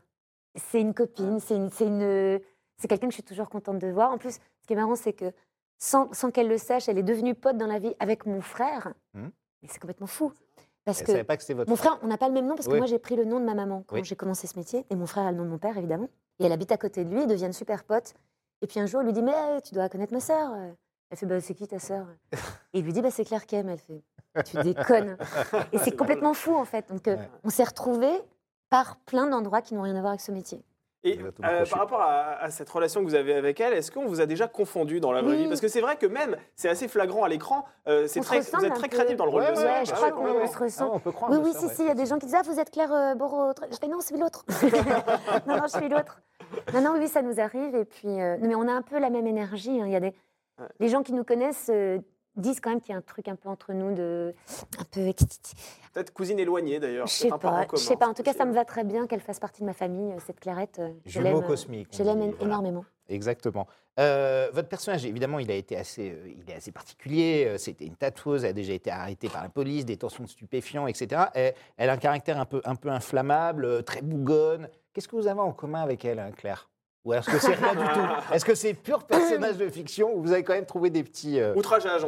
C'est 0.55 0.81
une 0.81 0.95
copine. 0.95 1.41
C'est 1.41 1.57
une, 1.57 1.71
c'est 1.71 1.87
une, 1.87 2.41
c'est 2.77 2.87
quelqu'un 2.89 3.07
que 3.09 3.13
je 3.13 3.17
suis 3.17 3.23
toujours 3.25 3.49
contente 3.49 3.79
de 3.79 3.89
voir. 3.89 4.13
En 4.13 4.19
plus, 4.19 4.35
ce 4.35 4.67
qui 4.67 4.75
est 4.75 4.77
marrant, 4.77 4.95
c'est 4.97 5.13
que 5.15 5.33
sans, 5.79 6.13
sans 6.13 6.31
qu'elle 6.31 6.49
le 6.49 6.59
sache, 6.59 6.89
elle 6.89 6.99
est 6.99 7.03
devenue 7.03 7.35
pote 7.35 7.57
dans 7.57 7.67
la 7.67 7.79
vie 7.79 7.95
avec 7.99 8.27
mon 8.27 8.41
frère. 8.41 8.93
Mhm. 9.15 9.33
Mais 9.63 9.69
c'est 9.69 9.81
complètement 9.81 10.07
fou. 10.07 10.33
Parce 10.85 11.01
elle 11.03 11.07
que 11.07 11.23
pas 11.23 11.37
que 11.37 11.53
votre 11.53 11.71
mon 11.71 11.77
frère, 11.77 11.99
on 12.03 12.09
n'a 12.09 12.19
pas 12.19 12.27
le 12.29 12.35
même 12.35 12.47
nom 12.47 12.57
parce 12.57 12.67
que 12.67 12.77
moi 12.77 12.87
j'ai 12.87 12.99
pris 12.99 13.15
le 13.15 13.25
nom 13.25 13.39
de 13.39 13.45
ma 13.45 13.55
maman 13.55 13.85
quand 13.87 13.95
Oui. 13.97 14.05
j'ai 14.05 14.17
commencé 14.17 14.49
ce 14.49 14.59
métier 14.59 14.85
et 14.91 14.97
mon 14.97 15.07
frère 15.07 15.25
a 15.27 15.31
le 15.31 15.37
nom 15.39 15.45
de 15.45 15.49
mon 15.49 15.59
père 15.59 15.79
évidemment. 15.79 16.09
Et 16.41 16.45
elle 16.45 16.51
habite 16.53 16.73
à 16.73 16.77
côté 16.77 17.05
de 17.05 17.11
lui, 17.15 17.23
ils 17.23 17.29
deviennent 17.29 17.53
super 17.53 17.85
potes. 17.85 18.15
Et 18.63 18.67
puis 18.67 18.81
un 18.81 18.87
jour, 18.87 19.01
il 19.03 19.07
lui 19.07 19.13
dit 19.13 19.23
Mais 19.23 19.61
tu 19.63 19.75
dois 19.75 19.89
connaître 19.89 20.13
ma 20.13 20.19
sœur. 20.21 20.51
Elle 21.13 21.19
fait 21.19 21.27
bah, 21.27 21.41
C'est 21.41 21.55
qui 21.55 21.69
ta 21.69 21.79
sœur? 21.79 22.07
Et 22.73 22.79
il 22.81 22.85
lui 22.85 22.93
dit 22.93 23.03
bah, 23.03 23.11
C'est 23.13 23.25
Claire 23.25 23.47
Kem. 23.47 23.69
Elle 23.69 23.79
fait 23.79 24.03
Tu 24.45 24.57
déconnes. 24.63 25.17
Et 25.73 25.79
c'est 25.79 25.95
complètement 25.97 26.35
fou 26.35 26.55
en 26.57 26.65
fait. 26.65 26.89
Donc 26.89 27.07
euh, 27.07 27.17
Ouais. 27.17 27.29
on 27.45 27.51
s'est 27.51 27.65
retrouvés 27.65 28.19
par 28.71 28.97
plein 29.07 29.27
d'endroits 29.27 29.61
qui 29.61 29.75
n'ont 29.75 29.83
rien 29.83 29.95
à 29.95 30.01
voir 30.01 30.09
avec 30.13 30.23
ce 30.23 30.33
métier. 30.33 30.65
Et 31.05 31.19
euh, 31.21 31.65
par 31.67 31.79
rapport 31.81 32.01
à, 32.01 32.37
à 32.41 32.51
cette 32.51 32.71
relation 32.71 33.01
que 33.01 33.07
vous 33.07 33.17
avez 33.17 33.35
avec 33.35 33.61
elle, 33.61 33.73
est-ce 33.73 33.91
qu'on 33.91 34.07
vous 34.07 34.21
a 34.21 34.27
déjà 34.27 34.47
confondu 34.47 35.01
dans 35.01 35.11
la 35.11 35.21
vraie 35.21 35.33
Oui. 35.33 35.43
vie 35.43 35.49
Parce 35.49 35.61
que 35.61 35.67
c'est 35.67 35.81
vrai 35.81 35.97
que 35.97 36.07
même, 36.07 36.37
c'est 36.55 36.69
assez 36.69 36.87
flagrant 36.87 37.25
à 37.25 37.29
l'écran, 37.29 37.65
euh, 37.89 38.07
c'est 38.07 38.21
très, 38.21 38.39
vous 38.41 38.65
êtes 38.65 38.75
très 38.75 38.89
crédible 38.89 39.19
dans 39.19 39.25
le 39.25 39.33
rôle 39.33 39.43
Ouais, 39.43 39.51
de 39.53 39.57
ouais, 39.57 39.63
sœur. 39.63 39.75
Ouais, 39.81 39.85
je 39.85 39.91
Ah 39.93 39.97
crois 39.97 40.13
qu'on 40.13 40.47
se 40.47 40.59
ressemble. 40.59 40.91
Ah, 40.93 40.97
on 40.97 41.01
peut 41.01 41.11
croire. 41.11 41.31
Oui, 41.33 41.39
oui, 41.43 41.53
ça, 41.53 41.59
si, 41.59 41.67
ouais. 41.67 41.75
si, 41.75 41.83
il 41.83 41.89
y 41.89 41.91
a 41.91 41.95
des 41.95 42.07
gens 42.07 42.19
qui 42.21 42.27
disent 42.27 42.37
Ah, 42.39 42.43
vous 42.45 42.59
êtes 42.61 42.71
Claire 42.71 42.93
euh, 42.93 43.15
Boro. 43.17 43.51
Je 43.71 43.77
fais 43.79 43.89
Non, 43.89 43.99
c'est 44.01 44.17
l'autre. 44.17 44.45
non, 45.49 45.57
non, 45.57 45.63
je 45.65 45.77
suis 45.77 45.89
l'autre. 45.89 46.23
Non, 46.73 46.81
non, 46.83 46.93
oui, 46.93 46.99
oui, 47.01 47.09
ça 47.09 47.21
nous 47.21 47.41
arrive. 47.41 47.75
Et 47.75 47.85
puis, 47.85 48.21
euh, 48.21 48.37
non, 48.39 48.47
mais 48.49 48.55
on 48.55 48.69
a 48.69 48.73
un 48.73 48.83
peu 48.83 48.99
la 49.01 49.11
même 49.11 49.27
énergie. 49.27 49.81
hein. 49.83 49.87
Il 49.87 49.93
y 49.93 49.97
a 49.97 50.01
des... 50.01 50.15
Ouais. 50.63 50.69
Les 50.81 50.89
gens 50.89 51.03
qui 51.03 51.13
nous 51.13 51.25
connaissent 51.25 51.71
euh, 51.71 51.99
disent 52.37 52.61
quand 52.61 52.71
même 52.71 52.81
qu'il 52.81 52.91
y 52.93 52.95
a 52.95 52.99
un 52.99 53.03
truc 53.03 53.29
un 53.29 53.37
peu 53.37 53.49
entre 53.49 53.73
nous, 53.73 53.95
de... 53.95 54.35
un 54.79 54.85
peu. 54.91 55.13
Peut-être 55.93 56.13
cousine 56.13 56.39
éloignée 56.39 56.81
d'ailleurs. 56.81 57.07
Je 57.07 57.13
sais 57.13 57.29
pas. 57.29 57.67
Je 57.73 57.77
sais 57.77 57.97
pas. 57.97 58.09
En 58.09 58.15
tout 58.15 58.23
cas, 58.23 58.33
ça 58.33 58.45
me 58.47 58.53
va 58.55 58.65
très 58.65 58.85
bien 58.85 59.07
qu'elle 59.07 59.21
fasse 59.21 59.39
partie 59.39 59.61
de 59.61 59.67
ma 59.67 59.75
famille, 59.75 60.13
euh, 60.13 60.19
cette 60.27 60.41
Clarette. 60.41 60.79
euh, 60.79 60.89
Je 61.05 61.11
Jumeau 61.21 61.41
l'aime. 61.41 61.47
cosmique. 61.47 61.89
Je 61.93 62.03
l'aime 62.03 62.19
voilà. 62.19 62.37
énormément. 62.41 62.85
Exactement. 63.09 63.67
Euh, 64.01 64.49
votre 64.55 64.69
personnage, 64.71 65.05
évidemment, 65.05 65.39
il 65.39 65.51
a 65.51 65.55
été 65.55 65.77
assez, 65.77 66.13
euh, 66.13 66.33
il 66.43 66.51
est 66.51 66.57
assez 66.57 66.73
particulier. 66.73 67.45
Euh, 67.47 67.59
C'était 67.59 67.85
une 67.85 67.97
tatoueuse, 67.97 68.45
elle 68.45 68.51
a 68.51 68.55
déjà 68.55 68.73
été 68.73 68.91
arrêtée 68.91 69.29
par 69.29 69.43
la 69.43 69.51
police, 69.51 69.85
détention 69.85 70.25
de 70.25 70.29
stupéfiants, 70.31 70.87
etc. 70.87 71.25
Elle, 71.35 71.53
elle 71.77 71.91
a 71.91 71.93
un 71.93 71.99
caractère 71.99 72.41
un 72.41 72.47
peu, 72.47 72.63
un 72.65 72.75
peu 72.75 72.89
inflammable, 72.89 73.83
très 73.85 74.01
bougonne. 74.01 74.71
Qu'est-ce 74.95 75.09
que 75.09 75.17
vous 75.17 75.27
avez 75.27 75.41
en 75.41 75.53
commun 75.53 75.83
avec 75.83 76.07
elle, 76.07 76.21
hein, 76.21 76.31
Claire? 76.35 76.71
Ou 77.05 77.15
est-ce 77.15 77.29
que 77.29 77.39
c'est 77.39 77.55
rien 77.55 77.75
du 77.75 77.85
tout? 77.93 78.33
Est-ce 78.35 78.45
que 78.45 78.55
c'est 78.55 78.75
pur 78.75 79.03
personnage 79.05 79.57
de 79.57 79.69
fiction 79.69 80.15
ou 80.15 80.23
vous 80.23 80.31
avez 80.33 80.45
quand 80.45 80.53
même 80.53 80.67
trouvé 80.67 80.89
des 80.91 81.03
petits, 81.03 81.41
euh, 81.41 81.53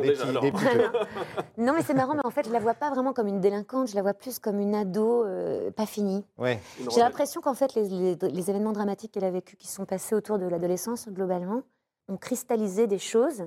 des 0.02 0.08
déjà. 0.10 0.20
petits- 0.24 0.30
alors. 0.30 0.42
des 0.42 0.52
petits 0.52 0.64
trucs 0.64 0.92
Non, 1.58 1.72
mais 1.72 1.82
c'est 1.82 1.94
marrant, 1.94 2.14
mais 2.14 2.24
en 2.24 2.30
fait, 2.30 2.46
je 2.46 2.52
la 2.52 2.60
vois 2.60 2.74
pas 2.74 2.90
vraiment 2.90 3.12
comme 3.12 3.26
une 3.26 3.40
délinquante, 3.40 3.88
je 3.90 3.96
la 3.96 4.02
vois 4.02 4.14
plus 4.14 4.38
comme 4.38 4.60
une 4.60 4.74
ado 4.74 5.24
euh, 5.24 5.72
pas 5.72 5.86
finie. 5.86 6.24
Ouais. 6.38 6.60
J'ai 6.92 7.00
l'impression 7.00 7.40
qu'en 7.40 7.54
fait, 7.54 7.74
les, 7.74 7.88
les- 7.88 8.14
les 8.16 8.50
événements 8.50 8.72
dramatiques 8.72 9.10
qu'elle 9.12 9.24
a 9.24 9.30
vécus, 9.32 9.58
qui 9.58 9.66
sont 9.66 9.84
passés 9.84 10.14
autour 10.14 10.38
de 10.38 10.46
l'adolescence, 10.46 11.08
globalement, 11.08 11.62
ont 12.08 12.16
cristallisé 12.16 12.86
des 12.86 12.98
choses 13.00 13.42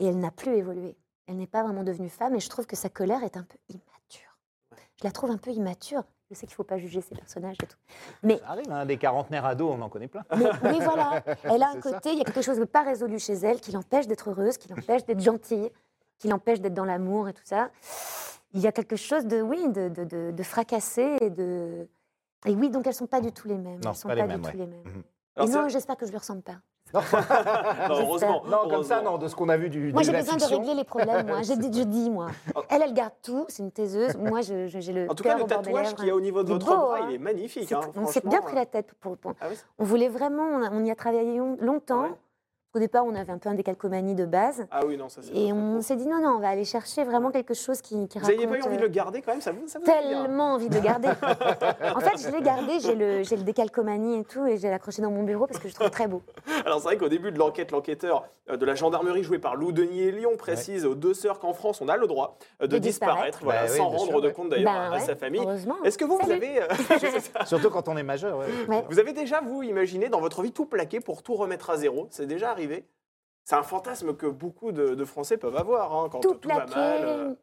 et 0.00 0.06
elle 0.06 0.18
n'a 0.18 0.30
plus 0.30 0.54
évolué. 0.56 0.96
Elle 1.26 1.36
n'est 1.36 1.46
pas 1.46 1.62
vraiment 1.62 1.82
devenue 1.82 2.08
femme 2.08 2.34
et 2.36 2.40
je 2.40 2.48
trouve 2.48 2.66
que 2.66 2.76
sa 2.76 2.88
colère 2.88 3.22
est 3.22 3.36
un 3.36 3.42
peu 3.42 3.58
immature. 3.68 4.38
Je 4.98 5.04
la 5.04 5.10
trouve 5.10 5.30
un 5.30 5.36
peu 5.38 5.50
immature. 5.50 6.04
Je 6.30 6.34
sais 6.34 6.46
qu'il 6.46 6.54
ne 6.54 6.56
faut 6.56 6.64
pas 6.64 6.78
juger 6.78 7.00
ces 7.00 7.14
personnages 7.14 7.56
et 7.62 7.66
tout. 7.66 7.76
Mais, 8.24 8.38
Ça 8.38 8.50
arrive, 8.50 8.70
hein, 8.70 8.84
des 8.84 8.96
quarantenaires 8.96 9.44
ados, 9.44 9.72
on 9.78 9.80
en 9.80 9.88
connaît 9.88 10.08
plein. 10.08 10.24
mais 10.36 10.46
oui, 10.64 10.78
voilà. 10.82 11.22
Elle 11.44 11.62
a 11.62 11.70
un 11.70 11.80
côté, 11.80 12.10
il 12.12 12.18
y 12.18 12.20
a 12.20 12.24
quelque 12.24 12.42
chose 12.42 12.58
de 12.58 12.64
pas 12.64 12.82
résolu 12.82 13.18
chez 13.20 13.34
elle 13.34 13.60
qui 13.60 13.70
l'empêche 13.70 14.08
d'être 14.08 14.30
heureuse, 14.30 14.58
qui 14.58 14.68
l'empêche 14.68 15.04
d'être 15.04 15.20
gentille, 15.20 15.70
qui 16.18 16.26
l'empêche 16.28 16.60
d'être 16.60 16.74
dans 16.74 16.84
l'amour 16.84 17.28
et 17.28 17.32
tout 17.32 17.44
ça. 17.44 17.70
Il 18.54 18.60
y 18.60 18.66
a 18.66 18.72
quelque 18.72 18.96
chose 18.96 19.24
de, 19.26 19.40
oui, 19.40 19.68
de, 19.68 19.88
de, 19.88 20.04
de- 20.04 20.30
de 20.32 20.42
fracassé 20.42 21.16
et 21.20 21.30
de. 21.30 21.86
Et 22.44 22.54
oui, 22.54 22.70
donc 22.70 22.86
elles 22.86 22.94
sont 22.94 23.06
pas 23.06 23.20
du 23.20 23.30
tout 23.32 23.46
les 23.46 23.58
mêmes. 23.58 23.80
Non, 23.84 23.90
elles 23.90 23.96
sont 23.96 24.08
pas 24.08 24.16
pas, 24.16 24.22
les 24.22 24.26
mêmes, 24.28 24.40
du 24.40 24.46
ouais. 24.46 24.52
tout 24.52 24.58
les 24.58 24.66
mêmes. 24.66 24.82
Mhm. 24.84 25.02
Alors, 25.36 25.48
et 25.48 25.52
c'est- 25.52 25.58
non, 25.62 25.68
j'espère 25.68 25.96
que 25.96 26.06
je 26.06 26.10
lui 26.10 26.18
ressemble 26.18 26.42
pas. 26.42 26.56
Non, 26.94 27.00
heureusement. 27.90 28.42
Non, 28.46 28.68
comme 28.68 28.84
ça, 28.84 29.02
non, 29.02 29.18
de 29.18 29.28
ce 29.28 29.34
qu'on 29.34 29.48
a 29.48 29.56
vu 29.56 29.68
du 29.68 29.92
Moi, 29.92 30.02
de 30.02 30.06
j'ai 30.06 30.12
besoin 30.12 30.36
de 30.36 30.44
régler 30.44 30.74
les 30.74 30.84
problèmes. 30.84 31.26
Moi, 31.26 31.42
je 31.42 31.52
dis, 31.84 32.10
moi. 32.10 32.28
Elle, 32.68 32.82
elle 32.82 32.94
garde 32.94 33.12
tout. 33.22 33.44
C'est 33.48 33.62
une 33.62 33.72
taiseuse. 33.72 34.16
Moi, 34.16 34.40
je- 34.42 34.66
je- 34.66 34.78
j'ai 34.80 34.92
le 34.92 35.10
En 35.10 35.14
tout 35.14 35.22
cas, 35.24 35.30
cœur 35.30 35.38
le 35.38 35.44
tatouage 35.46 35.94
qu'il 35.94 36.06
y 36.06 36.10
a 36.10 36.14
au 36.16 36.20
niveau 36.20 36.42
de 36.42 36.48
votre 36.52 36.66
beau, 36.66 36.72
bras, 36.76 36.98
hein. 37.00 37.06
il 37.08 37.14
est 37.16 37.18
magnifique. 37.18 37.70
Hein, 37.72 37.80
on 37.96 38.06
s'est 38.06 38.20
bien 38.20 38.30
franchement. 38.30 38.46
pris 38.46 38.54
la 38.56 38.66
tête 38.66 38.92
pour. 39.00 39.16
pour- 39.16 39.32
Ah 39.40 39.46
oui, 39.50 39.56
On 39.78 39.84
voulait 39.84 40.08
vraiment. 40.08 40.44
On, 40.44 40.62
a- 40.64 40.70
on 40.72 40.84
y 40.84 40.90
a 40.90 40.94
travaillé 40.94 41.36
long- 41.38 41.56
longtemps. 41.60 42.02
Ouais. 42.02 42.10
Au 42.76 42.78
départ, 42.78 43.06
on 43.06 43.14
avait 43.14 43.32
un 43.32 43.38
peu 43.38 43.48
un 43.48 43.54
décalcomanie 43.54 44.14
de 44.14 44.26
base. 44.26 44.66
Ah 44.70 44.80
oui, 44.86 44.98
non, 44.98 45.08
ça 45.08 45.22
c'est. 45.22 45.34
Et 45.34 45.50
on 45.50 45.80
s'est 45.80 45.96
dit 45.96 46.06
non, 46.06 46.20
non, 46.20 46.34
on 46.36 46.40
va 46.40 46.50
aller 46.50 46.66
chercher 46.66 47.04
vraiment 47.04 47.30
quelque 47.30 47.54
chose 47.54 47.80
qui, 47.80 48.06
qui 48.06 48.18
Vous 48.18 48.26
n'aviez 48.26 48.44
raconte. 48.44 48.50
pas 48.50 48.58
eu 48.58 48.68
envie 48.68 48.76
de 48.76 48.82
euh, 48.82 48.86
le 48.86 48.92
garder 48.92 49.22
quand 49.22 49.30
même 49.32 49.40
Ça 49.40 49.50
vous, 49.52 49.66
ça 49.66 49.78
vous 49.78 49.86
tellement 49.86 50.52
envie 50.52 50.68
de 50.68 50.74
le 50.74 50.80
garder. 50.82 51.08
en 51.94 52.00
fait, 52.00 52.18
je 52.22 52.30
l'ai 52.36 52.42
gardé, 52.42 52.78
j'ai 52.80 52.94
le, 52.94 53.22
j'ai 53.22 53.36
le 53.36 53.44
décalcomanie 53.44 54.18
et 54.18 54.24
tout, 54.24 54.46
et 54.46 54.58
j'ai 54.58 54.68
accroché 54.70 55.00
dans 55.00 55.10
mon 55.10 55.22
bureau 55.22 55.46
parce 55.46 55.58
que 55.58 55.70
je 55.70 55.74
trouve 55.74 55.88
très 55.88 56.06
beau. 56.06 56.20
Alors 56.66 56.80
c'est 56.80 56.84
vrai 56.84 56.98
qu'au 56.98 57.08
début 57.08 57.32
de 57.32 57.38
l'enquête, 57.38 57.70
l'enquêteur 57.70 58.24
euh, 58.50 58.58
de 58.58 58.66
la 58.66 58.74
gendarmerie 58.74 59.22
joué 59.22 59.38
par 59.38 59.56
Lou 59.56 59.72
Denis 59.72 60.02
et 60.02 60.12
Lyon 60.12 60.32
précise 60.36 60.84
aux 60.84 60.94
deux 60.94 61.14
sœurs 61.14 61.38
qu'en 61.38 61.54
France, 61.54 61.80
on 61.80 61.88
a 61.88 61.96
le 61.96 62.06
droit 62.06 62.36
euh, 62.60 62.66
de, 62.66 62.72
De 62.72 62.78
disparaître, 62.78 63.38
disparaître. 63.38 63.40
voilà, 63.42 63.62
Bah 63.62 63.68
oui, 63.72 63.76
sans 63.78 63.88
rendre 63.88 64.10
sûr, 64.10 64.20
de 64.20 64.26
ouais. 64.26 64.32
compte 64.34 64.50
d'ailleurs 64.50 64.70
Ben 64.74 64.92
à 64.92 64.92
ouais, 64.92 65.00
sa 65.00 65.16
famille. 65.16 65.40
Heureusement. 65.40 65.76
Est-ce 65.82 65.96
que 65.96 66.04
vous, 66.04 66.18
vous 66.18 66.30
avez, 66.30 66.60
euh. 66.62 66.66
Surtout 67.46 67.70
quand 67.70 67.88
on 67.88 67.96
est 67.96 68.02
majeur. 68.02 68.36
ouais. 68.36 68.46
Ouais. 68.68 68.84
vous 68.90 68.98
avez 68.98 69.14
déjà, 69.14 69.40
vous, 69.40 69.62
imaginé 69.62 70.10
dans 70.10 70.20
votre 70.20 70.42
vie 70.42 70.52
tout 70.52 70.66
plaquer 70.66 71.00
pour 71.00 71.22
tout 71.22 71.34
remettre 71.36 71.70
à 71.70 71.78
zéro? 71.78 72.06
C'est 72.10 72.26
déjà 72.26 72.50
arrivé 72.50 72.65
C'est 73.44 73.54
un 73.56 73.62
fantasme 73.62 74.14
que 74.16 74.26
beaucoup 74.26 74.72
de, 74.72 74.94
de 74.94 75.04
Français 75.04 75.36
peuvent 75.36 75.56
avoir 75.56 75.94
hein, 75.94 76.08
quand 76.10 76.20
Tout 76.20 76.34
tout, 76.34 76.48
va 76.48 76.66
mal. 76.66 76.68
euh. 77.04 77.34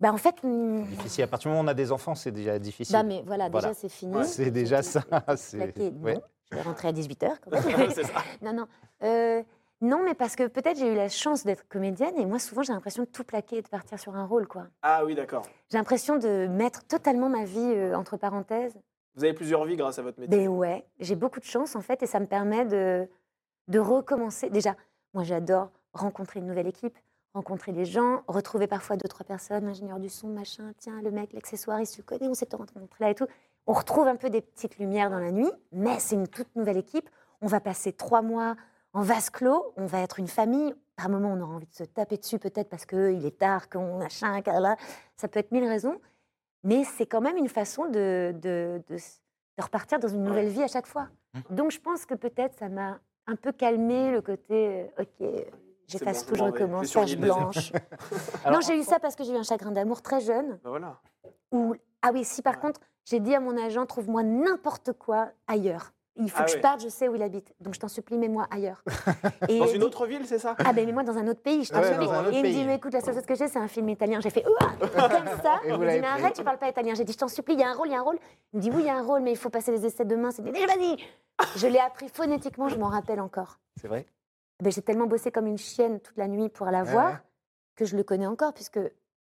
Bah, 0.00 0.12
en 0.12 0.16
fait, 0.16 0.34
hum, 0.44 0.84
Difficile. 0.84 1.24
À 1.24 1.26
partir 1.26 1.48
du 1.50 1.52
moment 1.52 1.62
où 1.62 1.64
on 1.64 1.68
a 1.68 1.74
des 1.74 1.92
enfants, 1.92 2.14
c'est 2.14 2.30
déjà 2.32 2.58
difficile. 2.58 2.94
bah, 2.94 3.02
mais 3.02 3.22
voilà, 3.26 3.48
Voilà. 3.50 3.68
déjà 3.68 3.80
c'est 3.80 3.88
fini. 3.88 4.16
Ouais. 4.16 4.24
C'est 4.24 4.50
déjà 4.50 4.82
ça. 4.82 5.02
c'est- 5.36 5.58
Plaqué, 5.58 5.90
ouais. 6.02 6.14
non. 6.14 6.22
Je 6.50 6.56
vais 6.56 6.62
rentrer 6.62 6.88
à 6.88 6.92
18h 6.92 7.38
quand 7.42 7.50
même. 7.86 7.90
c'est 7.90 8.04
ça. 8.04 8.22
non, 8.42 8.52
non. 8.52 8.66
Euh, 9.02 9.42
non, 9.82 10.02
mais 10.04 10.14
parce 10.14 10.36
que 10.36 10.46
peut-être 10.46 10.78
j'ai 10.78 10.92
eu 10.92 10.96
la 10.96 11.08
chance 11.08 11.44
d'être 11.44 11.66
comédienne 11.68 12.18
et 12.18 12.26
moi 12.26 12.38
souvent 12.38 12.62
j'ai 12.62 12.72
l'impression 12.72 13.04
de 13.04 13.08
tout 13.08 13.24
plaquer 13.24 13.58
et 13.58 13.62
de 13.62 13.68
partir 13.68 13.98
sur 13.98 14.14
un 14.16 14.24
rôle. 14.26 14.46
quoi. 14.46 14.66
Ah 14.82 15.04
oui, 15.06 15.14
d'accord. 15.14 15.42
J'ai 15.70 15.78
l'impression 15.78 16.16
de 16.16 16.46
mettre 16.48 16.84
totalement 16.86 17.28
ma 17.30 17.44
vie 17.44 17.58
euh, 17.60 17.94
entre 17.94 18.16
parenthèses. 18.18 18.74
Vous 19.14 19.24
avez 19.24 19.32
plusieurs 19.32 19.64
vies 19.64 19.76
grâce 19.76 19.98
à 19.98 20.02
votre 20.02 20.18
métier. 20.20 20.36
Ben 20.36 20.48
ouais, 20.48 20.84
j'ai 20.98 21.14
beaucoup 21.16 21.40
de 21.40 21.44
chance 21.44 21.76
en 21.76 21.80
fait 21.80 22.02
et 22.02 22.06
ça 22.06 22.20
me 22.20 22.26
permet 22.26 22.64
de, 22.64 23.08
de 23.70 23.78
recommencer. 23.78 24.50
Déjà, 24.50 24.76
moi 25.14 25.24
j'adore 25.24 25.70
rencontrer 25.92 26.40
une 26.40 26.46
nouvelle 26.46 26.66
équipe, 26.66 26.96
rencontrer 27.34 27.72
des 27.72 27.84
gens, 27.84 28.22
retrouver 28.28 28.66
parfois 28.66 28.96
deux, 28.96 29.08
trois 29.08 29.24
personnes, 29.24 29.64
l'ingénieur 29.64 29.98
du 29.98 30.08
son, 30.08 30.28
machin, 30.28 30.72
tiens, 30.78 31.00
le 31.02 31.10
mec, 31.10 31.32
l'accessoire, 31.32 31.80
il 31.80 31.86
se 31.86 32.02
connaît, 32.02 32.28
on 32.28 32.34
s'est 32.34 32.48
rencontrés 32.52 33.04
là 33.04 33.10
et 33.10 33.14
tout. 33.14 33.26
On 33.66 33.72
retrouve 33.72 34.06
un 34.06 34.16
peu 34.16 34.30
des 34.30 34.40
petites 34.40 34.78
lumières 34.78 35.10
dans 35.10 35.18
la 35.18 35.32
nuit, 35.32 35.50
mais 35.72 35.98
c'est 35.98 36.16
une 36.16 36.28
toute 36.28 36.54
nouvelle 36.56 36.76
équipe. 36.76 37.08
On 37.40 37.46
va 37.46 37.60
passer 37.60 37.92
trois 37.92 38.22
mois 38.22 38.56
en 38.92 39.02
vase 39.02 39.30
clos, 39.30 39.72
on 39.76 39.86
va 39.86 40.00
être 40.00 40.18
une 40.18 40.28
famille. 40.28 40.74
Par 40.96 41.08
moment, 41.08 41.32
on 41.32 41.40
aura 41.40 41.54
envie 41.54 41.66
de 41.66 41.74
se 41.74 41.84
taper 41.84 42.16
dessus 42.18 42.38
peut-être 42.38 42.68
parce 42.68 42.84
qu'il 42.84 43.24
est 43.24 43.38
tard, 43.38 43.70
qu'on 43.70 43.98
machin, 43.98 44.40
là. 44.46 44.76
Ça 45.16 45.28
peut 45.28 45.38
être 45.38 45.52
mille 45.52 45.66
raisons. 45.66 46.00
Mais 46.62 46.84
c'est 46.84 47.06
quand 47.06 47.20
même 47.20 47.36
une 47.36 47.48
façon 47.48 47.86
de, 47.86 48.34
de, 48.36 48.82
de 48.88 48.98
de 49.60 49.64
repartir 49.64 49.98
dans 49.98 50.08
une 50.08 50.22
nouvelle 50.22 50.48
vie 50.48 50.62
à 50.62 50.68
chaque 50.68 50.86
fois. 50.86 51.08
Donc 51.50 51.70
je 51.70 51.80
pense 51.80 52.06
que 52.06 52.14
peut-être 52.14 52.58
ça 52.58 52.68
m'a 52.68 52.98
un 53.30 53.36
peu 53.36 53.52
calmé 53.52 54.10
le 54.10 54.20
côté, 54.22 54.90
euh, 54.98 55.02
ok, 55.02 55.44
j'efface 55.86 56.24
bon, 56.24 56.28
tout, 56.30 56.34
je 56.36 56.42
recommence, 56.42 56.92
page 56.92 57.16
blanche. 57.16 57.72
Alors, 58.44 58.60
non, 58.60 58.66
j'ai 58.66 58.76
eu 58.78 58.82
ça 58.82 58.98
parce 58.98 59.14
que 59.14 59.22
j'ai 59.24 59.32
eu 59.32 59.36
un 59.36 59.42
chagrin 59.44 59.70
d'amour 59.70 60.02
très 60.02 60.20
jeune. 60.20 60.58
Ben 60.64 60.70
voilà. 60.70 61.00
Où... 61.52 61.74
Ah 62.02 62.10
oui, 62.12 62.24
si 62.24 62.42
par 62.42 62.54
Ouais. 62.54 62.60
contre, 62.60 62.80
j'ai 63.04 63.20
dit 63.20 63.34
à 63.34 63.40
mon 63.40 63.56
agent, 63.56 63.86
trouve-moi 63.86 64.22
n'importe 64.22 64.92
quoi 64.94 65.28
ailleurs. 65.46 65.92
Il 66.20 66.30
faut 66.30 66.36
Ah 66.40 66.44
que 66.44 66.50
oui. 66.50 66.56
je 66.56 66.62
parte, 66.62 66.82
je 66.82 66.88
sais 66.88 67.08
où 67.08 67.14
il 67.14 67.22
habite. 67.22 67.54
Donc 67.60 67.74
je 67.74 67.80
t'en 67.80 67.88
supplie, 67.88 68.18
mets-moi 68.18 68.46
ailleurs. 68.50 68.84
Et 69.48 69.58
Dans 69.58 69.66
une 69.66 69.82
autre 69.82 70.06
ville, 70.06 70.26
c'est 70.26 70.38
ça? 70.38 70.54
Ah 70.58 70.72
ben 70.72 70.84
mais 70.86 70.92
moi 70.92 71.02
dans 71.02 71.16
un 71.16 71.26
autre 71.28 71.40
pays, 71.40 71.64
je 71.64 71.72
t'en 71.72 71.80
Ouais, 71.80 71.88
supplie. 71.88 72.06
Et 72.06 72.38
il 72.38 72.42
me 72.42 72.48
dit 72.50 72.64
mais 72.64 72.76
écoute 72.76 72.92
la 72.92 73.00
seule 73.00 73.14
chose 73.14 73.26
que 73.26 73.34
j'ai 73.34 73.48
c'est 73.48 73.58
un 73.58 73.68
film 73.68 73.88
italien. 73.88 74.20
J'ai 74.20 74.30
fait 74.30 74.44
Ouah 74.46 74.88
comme 75.08 75.26
ça. 75.42 75.60
Et 75.64 75.70
il 75.70 75.78
me 75.78 75.90
dit 75.90 76.00
mais 76.00 76.06
arrête 76.06 76.34
tu 76.34 76.44
parles 76.44 76.58
pas 76.58 76.68
italien. 76.68 76.94
J'ai 76.94 77.04
dit 77.04 77.12
je 77.12 77.18
t'en 77.18 77.28
supplie 77.28 77.54
il 77.54 77.60
y 77.60 77.64
a 77.64 77.68
un 77.70 77.74
rôle 77.74 77.88
il 77.88 77.92
y 77.92 77.96
a 77.96 78.00
un 78.00 78.02
rôle. 78.02 78.18
Il 78.52 78.58
me 78.58 78.62
dit 78.62 78.70
oui 78.70 78.82
il 78.82 78.86
y 78.86 78.90
a 78.90 78.96
un 78.96 79.02
rôle 79.02 79.22
mais 79.22 79.32
il 79.32 79.36
faut 79.36 79.50
passer 79.50 79.72
les 79.72 79.86
essais 79.86 80.04
demain. 80.04 80.30
C'est 80.30 80.42
vas-y. 80.42 80.96
Je 81.56 81.66
l'ai 81.66 81.78
appris 81.78 82.08
phonétiquement 82.08 82.68
je 82.68 82.76
m'en 82.76 82.88
rappelle 82.88 83.20
encore. 83.20 83.58
C'est 83.80 83.88
vrai? 83.88 84.06
Ben, 84.62 84.70
j'ai 84.70 84.82
tellement 84.82 85.06
bossé 85.06 85.30
comme 85.30 85.46
une 85.46 85.58
chienne 85.58 86.00
toute 86.00 86.18
la 86.18 86.28
nuit 86.28 86.50
pour 86.50 86.66
la 86.66 86.82
voir 86.82 87.12
ouais. 87.12 87.18
que 87.76 87.86
je 87.86 87.96
le 87.96 88.02
connais 88.02 88.26
encore 88.26 88.52
puisque 88.52 88.78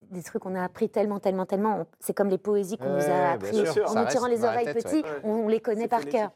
des 0.02 0.22
trucs 0.22 0.42
qu'on 0.42 0.54
a 0.56 0.64
appris 0.64 0.88
tellement 0.88 1.20
tellement 1.20 1.46
tellement. 1.46 1.86
C'est 2.00 2.14
comme 2.14 2.28
les 2.28 2.38
poésies 2.38 2.78
qu'on 2.78 2.94
nous 2.94 3.08
a 3.10 3.32
appris 3.32 3.66
sûr, 3.66 3.88
en 3.88 3.94
nous 3.94 4.06
tirant 4.08 4.26
les 4.26 4.44
oreilles 4.44 4.66
ouais. 4.66 5.02
On, 5.22 5.46
les 5.46 5.60
connaît 5.60 5.88
par 5.88 6.04
cœur. 6.06 6.30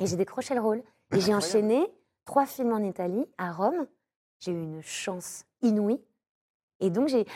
Et 0.00 0.06
j'ai 0.06 0.16
décroché 0.16 0.54
le 0.54 0.60
rôle. 0.60 0.82
Et 1.14 1.20
j'ai 1.20 1.34
enchaîné 1.34 1.86
trois 2.24 2.46
films 2.46 2.72
en 2.72 2.82
Italie, 2.82 3.24
à 3.38 3.52
Rome. 3.52 3.86
J'ai 4.40 4.52
eu 4.52 4.62
une 4.62 4.82
chance 4.82 5.44
inouïe. 5.62 6.00
Et 6.80 6.90
donc, 6.90 7.08
j'ai, 7.08 7.26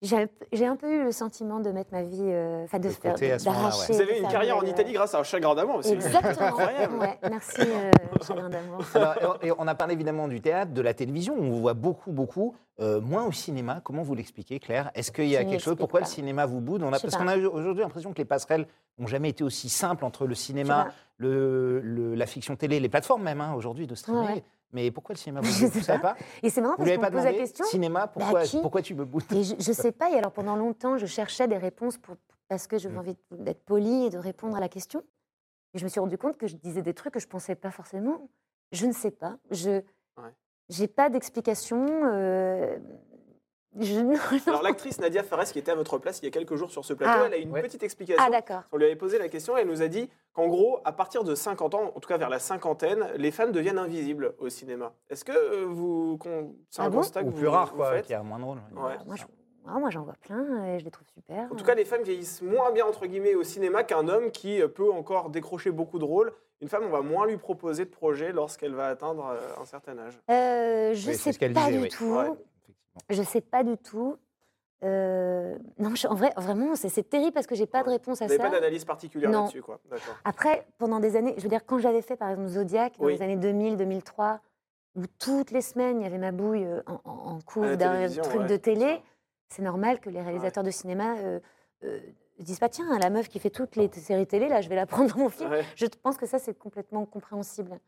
j'ai, 0.00 0.66
un 0.66 0.76
peu 0.76 0.88
eu 0.92 1.04
le 1.04 1.12
sentiment 1.12 1.58
de 1.58 1.70
mettre 1.70 1.92
ma 1.92 2.02
vie, 2.04 2.18
euh, 2.22 2.62
enfin, 2.64 2.78
de 2.78 2.88
De 2.88 2.92
faire, 2.92 3.14
d'arracher. 3.16 3.92
Vous 3.92 4.00
avez 4.00 4.18
une 4.18 4.28
carrière 4.28 4.56
en 4.56 4.62
Italie 4.62 4.92
grâce 4.92 5.14
à 5.14 5.18
un 5.18 5.22
chagrin 5.24 5.54
d'amour 5.56 5.76
aussi. 5.76 5.92
Exactement. 5.92 6.46
Incroyable. 6.46 6.98
Ouais, 6.98 7.18
merci, 7.28 7.60
euh, 7.60 7.90
chagrin 8.26 8.48
d'amour. 8.48 8.84
On 9.58 9.66
a 9.66 9.74
parlé 9.74 9.94
évidemment 9.94 10.28
du 10.28 10.40
théâtre, 10.40 10.72
de 10.72 10.80
la 10.80 10.94
télévision, 10.94 11.34
on 11.36 11.50
vous 11.50 11.60
voit 11.60 11.74
beaucoup, 11.74 12.12
beaucoup, 12.12 12.54
euh, 12.80 13.00
moins 13.00 13.24
au 13.24 13.32
cinéma. 13.32 13.80
Comment 13.82 14.02
vous 14.02 14.14
l'expliquez, 14.14 14.60
Claire? 14.60 14.90
Est-ce 14.94 15.10
qu'il 15.10 15.26
y 15.28 15.36
a 15.36 15.44
quelque 15.44 15.60
chose 15.62 15.74
Pourquoi 15.76 16.00
pas. 16.00 16.06
le 16.06 16.10
cinéma 16.10 16.46
vous 16.46 16.60
boude? 16.60 16.82
On 16.84 16.92
a, 16.92 17.00
Parce 17.00 17.16
qu'on 17.16 17.26
a 17.28 17.36
aujourd'hui 17.36 17.82
l'impression 17.82 18.12
que 18.12 18.18
les 18.18 18.24
passerelles 18.24 18.66
n'ont 18.98 19.06
jamais 19.08 19.30
été 19.30 19.42
aussi 19.42 19.68
simples 19.68 20.04
entre 20.04 20.26
le 20.26 20.34
cinéma, 20.36 20.84
pas. 20.84 20.92
le, 21.16 21.80
le- 21.80 22.14
la 22.14 22.26
fiction 22.26 22.54
télé, 22.56 22.78
les 22.78 22.88
plateformes 22.88 23.22
même 23.24 23.40
hein, 23.40 23.54
aujourd'hui 23.56 23.86
de 23.88 23.94
streaming. 23.96 24.22
Ouais, 24.26 24.34
ouais. 24.34 24.44
Mais 24.72 24.90
pourquoi 24.90 25.14
le 25.14 25.18
cinéma 25.18 25.40
vous 25.42 25.46
Je 25.50 25.64
boude 25.64 25.72
sais 25.72 25.78
Vous 25.78 25.84
savez 25.84 26.02
pas. 26.02 26.14
pas 26.14 26.20
Et 26.42 26.50
c'est 26.50 26.60
marrant 26.60 26.74
Vous 26.78 26.84
parce 26.84 26.96
qu'on 26.96 27.02
me 27.02 27.10
pose 27.10 27.24
la 27.24 27.32
question. 27.32 27.64
Cinéma, 27.66 28.06
pourquoi, 28.06 28.42
qui 28.42 28.60
pourquoi 28.60 28.82
tu 28.82 28.94
me 28.94 29.04
boudes 29.04 29.22
Et 29.34 29.42
je, 29.44 29.54
je 29.58 29.72
sais 29.72 29.92
pas. 29.92 30.10
Et 30.10 30.18
alors 30.18 30.32
pendant 30.32 30.56
longtemps, 30.56 30.98
je 30.98 31.06
cherchais 31.06 31.48
des 31.48 31.56
réponses 31.58 31.96
pour, 31.98 32.16
parce 32.48 32.66
que 32.66 32.78
j'avais 32.78 32.98
envie 32.98 33.16
d'être 33.30 33.64
polie 33.64 34.06
et 34.06 34.10
de 34.10 34.18
répondre 34.18 34.56
à 34.56 34.60
la 34.60 34.68
question. 34.68 35.02
Et 35.74 35.78
je 35.78 35.84
me 35.84 35.88
suis 35.88 36.00
rendu 36.00 36.16
compte 36.18 36.36
que 36.36 36.46
je 36.46 36.56
disais 36.56 36.82
des 36.82 36.94
trucs 36.94 37.12
que 37.14 37.20
je 37.20 37.26
pensais 37.26 37.54
pas 37.54 37.70
forcément. 37.70 38.28
Je 38.72 38.86
ne 38.86 38.92
sais 38.92 39.10
pas. 39.10 39.36
Je 39.50 39.82
Ouais. 40.18 40.30
j'ai 40.68 40.88
pas 40.88 41.08
d'explication. 41.10 41.86
euh, 42.04 42.76
Je-. 43.80 44.48
Alors 44.48 44.62
l'actrice 44.62 45.00
Nadia 45.00 45.22
Fares, 45.22 45.44
qui 45.44 45.58
était 45.58 45.70
à 45.70 45.74
votre 45.74 45.98
place 45.98 46.18
il 46.20 46.24
y 46.24 46.28
a 46.28 46.30
quelques 46.30 46.56
jours 46.56 46.70
sur 46.70 46.84
ce 46.84 46.92
plateau, 46.92 47.20
Ah. 47.22 47.26
elle 47.26 47.34
a 47.34 47.36
une 47.36 47.50
Ouais. 47.52 47.62
petite 47.62 47.82
explication. 47.82 48.22
Ah, 48.24 48.30
d'accord. 48.30 48.62
On 48.72 48.76
lui 48.76 48.84
avait 48.86 48.96
posé 48.96 49.18
la 49.18 49.28
question 49.28 49.56
et 49.56 49.60
elle 49.62 49.68
nous 49.68 49.82
a 49.82 49.88
dit 49.88 50.08
qu'en 50.32 50.48
gros, 50.48 50.80
à 50.84 50.92
partir 50.92 51.24
de 51.24 51.34
50 51.34 51.74
ans, 51.74 51.92
en 51.94 52.00
tout 52.00 52.08
cas 52.08 52.16
vers 52.18 52.28
la 52.30 52.38
cinquantaine, 52.38 53.06
les 53.16 53.30
femmes 53.30 53.52
deviennent 53.52 53.78
invisibles 53.78 54.34
au 54.38 54.48
cinéma. 54.48 54.92
Est-ce 55.10 55.24
que 55.24 55.64
vous, 55.64 56.18
c'est 56.70 56.82
Ah 56.82 56.86
un 56.86 56.90
bon 56.90 56.98
constat 56.98 57.22
que 57.22 57.28
Ou 57.28 57.30
vous, 57.30 57.36
plus 57.38 57.48
rare, 57.48 57.70
vous 57.70 57.76
quoi, 57.76 57.92
faites 57.92 58.06
qui 58.06 58.14
a 58.14 58.22
moins 58.22 58.38
de 58.38 58.44
rôle. 58.44 58.58
Ouais. 58.74 58.96
Moi, 59.06 59.16
je- 59.16 59.24
ah, 59.66 59.78
moi, 59.78 59.90
j'en 59.90 60.02
vois 60.02 60.14
plein 60.20 60.64
et 60.66 60.78
je 60.78 60.84
les 60.84 60.90
trouve 60.90 61.06
super. 61.12 61.48
En 61.52 61.54
tout 61.56 61.64
cas, 61.64 61.74
les 61.74 61.84
femmes 61.84 62.02
vieillissent 62.02 62.42
moins 62.42 62.70
bien 62.72 62.86
entre 62.86 63.06
guillemets 63.06 63.34
au 63.34 63.42
cinéma 63.44 63.84
qu'un 63.84 64.08
homme 64.08 64.30
qui 64.30 64.60
peut 64.74 64.90
encore 64.92 65.30
décrocher 65.30 65.70
beaucoup 65.70 65.98
de 65.98 66.04
rôles. 66.04 66.32
Une 66.60 66.68
femme, 66.68 66.82
on 66.84 66.90
va 66.90 67.02
moins 67.02 67.24
lui 67.26 67.36
proposer 67.36 67.84
de 67.84 67.90
projets 67.90 68.32
lorsqu'elle 68.32 68.74
va 68.74 68.88
atteindre 68.88 69.26
euh, 69.26 69.62
un 69.62 69.64
certain 69.64 69.96
âge. 69.96 70.18
Euh, 70.28 70.92
je 70.92 71.06
Oui, 71.08 71.14
c'est 71.14 71.14
sais 71.14 71.32
ce 71.32 71.38
qu'elle 71.38 71.52
pas 71.52 71.66
disait, 71.66 71.76
du 71.78 71.82
oui. 71.84 71.88
tout. 71.88 72.04
Ouais. 72.16 72.26
Je 73.10 73.22
sais 73.22 73.40
pas 73.40 73.62
du 73.64 73.76
tout. 73.76 74.16
Euh, 74.84 75.56
non, 75.78 75.94
je- 75.94 76.06
en 76.06 76.14
vrai, 76.14 76.32
vraiment, 76.36 76.74
c'est 76.76 77.08
terrible 77.08 77.32
parce 77.32 77.46
que 77.46 77.54
j'ai 77.54 77.66
pas 77.66 77.82
de 77.82 77.90
réponse 77.90 78.22
à 78.22 78.26
Vous 78.26 78.30
n'avez 78.32 78.42
ça. 78.42 78.48
pas 78.50 78.54
d'analyse 78.54 78.84
particulière 78.84 79.30
là-dessus, 79.30 79.62
quoi. 79.62 79.80
D'accord. 79.90 80.14
Après, 80.24 80.66
pendant 80.78 81.00
des 81.00 81.16
années, 81.16 81.34
je 81.36 81.42
veux 81.42 81.48
dire, 81.48 81.64
quand 81.66 81.78
j'avais 81.78 82.02
fait 82.02 82.16
par 82.16 82.30
exemple 82.30 82.48
Zodiac 82.48 82.96
dans 82.98 83.06
Oui. 83.06 83.14
les 83.14 83.22
années 83.22 83.36
2000, 83.36 83.76
2003, 83.76 84.40
où 84.96 85.02
toutes 85.18 85.50
les 85.50 85.60
semaines 85.62 86.00
il 86.00 86.04
y 86.04 86.06
avait 86.06 86.18
ma 86.18 86.32
bouille 86.32 86.64
euh, 86.64 86.80
en, 86.86 87.00
en, 87.04 87.38
cours 87.40 87.76
d'un 87.76 88.08
truc 88.08 88.40
ouais, 88.42 88.46
de 88.46 88.56
télé, 88.56 89.00
c'est 89.48 89.62
normal 89.62 90.00
que 90.00 90.10
les 90.10 90.20
réalisateurs 90.22 90.64
de 90.64 90.70
cinéma 90.70 91.16
euh, 91.18 91.40
euh, 91.84 91.98
disent 92.38 92.58
pas 92.60 92.68
tiens, 92.68 92.98
la 92.98 93.10
meuf 93.10 93.28
qui 93.28 93.38
fait 93.40 93.50
toutes 93.50 93.74
les 93.76 93.90
séries 93.92 94.26
télé, 94.26 94.48
là, 94.48 94.60
je 94.60 94.68
vais 94.68 94.76
la 94.76 94.86
prendre 94.86 95.12
dans 95.12 95.20
mon 95.22 95.28
film. 95.28 95.50
Ouais. 95.50 95.64
Je 95.74 95.86
pense 96.02 96.16
que 96.18 96.26
ça, 96.26 96.38
c'est 96.38 96.56
complètement 96.56 97.04
compréhensible. 97.04 97.78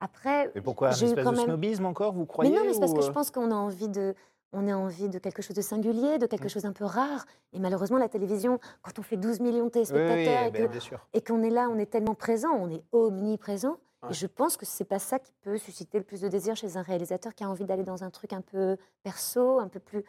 Après, 0.00 0.50
Mais 0.54 0.60
pourquoi 0.60 0.88
Un 0.88 0.90
espèce 0.92 1.14
quand 1.24 1.32
de 1.32 1.36
même- 1.36 1.46
snobisme 1.46 1.86
encore, 1.86 2.12
vous 2.12 2.26
croyez 2.26 2.50
mais 2.50 2.58
non, 2.58 2.64
mais 2.66 2.74
c'est 2.74 2.80
parce 2.80 2.92
ou, 2.92 2.96
que 2.96 3.02
je 3.02 3.10
pense 3.10 3.30
qu'on 3.30 3.50
a 3.50 3.54
envie 3.54 3.88
de, 3.88 4.14
on 4.56 4.66
a 4.68 4.74
envie 4.74 5.08
de 5.08 5.18
quelque 5.18 5.42
chose 5.42 5.54
de 5.56 5.62
singulier, 5.62 6.18
de 6.18 6.26
quelque 6.26 6.46
Mm. 6.46 6.48
chose 6.48 6.62
d'un 6.62 6.72
peu 6.72 6.84
rare. 6.84 7.26
Et 7.52 7.58
malheureusement, 7.60 7.98
la 7.98 8.08
télévision, 8.08 8.58
quand 8.82 8.98
on 8.98 9.02
fait 9.02 9.16
12 9.16 9.40
millions 9.40 9.58
de 9.58 9.62
Oui, 9.62 9.64
oui, 9.66 9.70
téléspectateurs 9.70 10.42
et 10.44 10.50
ben, 10.50 10.80
et 11.12 11.20
qu'on 11.20 11.42
est 11.42 11.50
là, 11.50 11.68
on 11.70 11.78
est 11.78 11.86
tellement 11.90 12.14
présent, 12.14 12.50
on 12.52 12.70
est 12.70 12.82
omniprésent. 12.92 13.76
Ouais. 14.02 14.10
Et 14.10 14.14
je 14.14 14.26
pense 14.26 14.56
que 14.56 14.64
c'est 14.66 14.84
pas 14.84 14.98
ça 14.98 15.18
qui 15.18 15.32
peut 15.42 15.58
susciter 15.58 15.98
le 15.98 16.04
plus 16.04 16.20
de 16.20 16.28
désir 16.28 16.56
chez 16.56 16.76
un 16.76 16.82
réalisateur 16.82 17.34
qui 17.34 17.44
a 17.44 17.48
envie 17.50 17.64
d'aller 17.64 17.84
dans 17.84 18.02
un 18.04 18.10
truc 18.10 18.32
un 18.32 18.40
peu 18.42 18.76
perso, 19.02 19.58
un 19.58 19.68
peu 19.68 19.80
plus 19.80 20.04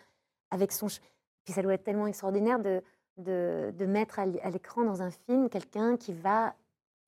avec 0.52 0.72
son. 0.72 0.88
Puis 1.44 1.54
ça 1.54 1.62
doit 1.62 1.74
être 1.74 1.84
tellement 1.84 2.08
extraordinaire 2.08 2.60
de, 2.60 2.82
de, 3.18 3.74
de 3.78 3.86
mettre 3.86 4.20
à 4.20 4.26
l'écran 4.26 4.84
dans 4.84 5.02
un 5.02 5.12
film 5.12 5.50
quelqu'un 5.50 5.98
qui 5.98 6.14
va, 6.14 6.54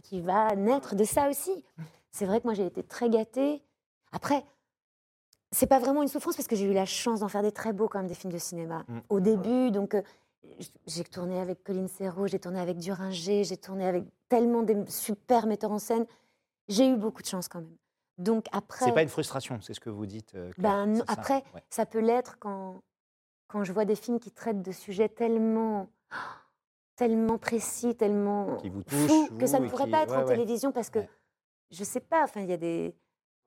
qui 0.03 0.21
va 0.21 0.55
naître 0.55 0.95
de 0.95 1.03
ça 1.03 1.29
aussi. 1.29 1.63
C'est 2.11 2.25
vrai 2.25 2.39
que 2.39 2.47
moi 2.47 2.53
j'ai 2.53 2.65
été 2.65 2.81
très 2.83 3.09
gâtée. 3.09 3.61
Après, 4.11 4.43
c'est 5.51 5.67
pas 5.67 5.79
vraiment 5.79 6.01
une 6.01 6.07
souffrance 6.07 6.35
parce 6.35 6.47
que 6.47 6.55
j'ai 6.55 6.65
eu 6.65 6.73
la 6.73 6.85
chance 6.85 7.21
d'en 7.21 7.27
faire 7.27 7.41
des 7.41 7.51
très 7.51 7.73
beaux 7.73 7.87
quand 7.87 7.99
même 7.99 8.07
des 8.07 8.15
films 8.15 8.33
de 8.33 8.37
cinéma 8.37 8.83
Mm. 8.87 8.99
au 9.09 9.19
début. 9.19 9.71
Donc 9.71 9.95
euh, 9.95 10.01
j'ai 10.87 11.03
tourné 11.03 11.39
avec 11.39 11.63
Colline 11.63 11.87
Serrault, 11.87 12.27
j'ai 12.27 12.39
tourné 12.39 12.59
avec 12.59 12.77
Duringer, 12.77 13.43
j'ai 13.43 13.57
tourné 13.57 13.85
avec 13.87 14.05
tellement 14.29 14.61
des 14.63 14.77
super 14.87 15.47
metteurs 15.47 15.71
en 15.71 15.79
scène. 15.79 16.05
J'ai 16.67 16.87
eu 16.87 16.95
beaucoup 16.95 17.21
de 17.21 17.27
chance 17.27 17.47
quand 17.47 17.59
même. 17.61 17.75
Donc 18.17 18.45
après, 18.51 18.85
C'est 18.85 18.91
pas 18.93 19.01
une 19.01 19.09
frustration, 19.09 19.59
c'est 19.61 19.73
ce 19.73 19.79
que 19.79 19.89
vous 19.89 20.05
dites. 20.05 20.35
euh, 20.35 20.51
Claire, 20.51 20.85
Ben, 20.85 20.95
ça 20.97 21.03
après, 21.07 21.43
Ouais. 21.55 21.63
ça 21.69 21.85
peut 21.85 21.99
l'être 21.99 22.37
quand, 22.39 22.81
quand 23.47 23.63
je 23.63 23.71
vois 23.73 23.85
des 23.85 23.95
films 23.95 24.19
qui 24.19 24.29
traitent 24.29 24.61
de 24.61 24.71
sujets 24.71 25.09
tellement, 25.09 25.87
tellement 26.95 27.37
précis, 27.37 27.95
tellement 27.95 28.57
Qui 28.57 28.69
vous 28.69 28.83
fous, 28.85 29.07
touchent, 29.07 29.37
que 29.39 29.47
ça 29.47 29.59
ne 29.59 29.69
pourrait 29.69 29.85
qui- 29.85 29.91
pas 29.91 30.03
être 30.03 30.11
ouais, 30.11 30.17
en 30.17 30.25
ouais. 30.27 30.33
télévision 30.35 30.71
parce 30.71 30.89
que 30.89 30.99
je 31.71 31.83
sais 31.83 32.01
pas. 32.01 32.23
Enfin, 32.23 32.41
il 32.41 32.49
y 32.49 32.53
a 32.53 32.57
des 32.57 32.93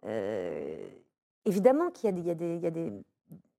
euh, 0.07 0.89
évidemment 1.45 1.91
qu'il 1.91 2.07
y 2.07 2.09
a 2.09 2.13
des, 2.13 2.21
il 2.21 2.27
y 2.27 2.31
a 2.31 2.35
des, 2.35 2.55
il 2.57 2.63
y 2.63 2.67
a 2.67 2.71
des, 2.71 2.93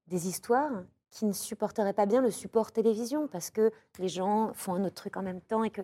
des 0.08 0.28
histoires 0.28 0.84
qui 1.10 1.26
ne 1.26 1.34
supporteraient 1.34 1.94
pas 1.94 2.06
bien 2.06 2.22
le 2.22 2.32
support 2.32 2.72
télévision 2.72 3.28
parce 3.28 3.52
que 3.52 3.72
les 4.00 4.08
gens 4.08 4.52
font 4.54 4.74
un 4.74 4.84
autre 4.84 4.96
truc 4.96 5.16
en 5.18 5.22
même 5.22 5.42
temps 5.42 5.64
et 5.64 5.70
que 5.70 5.82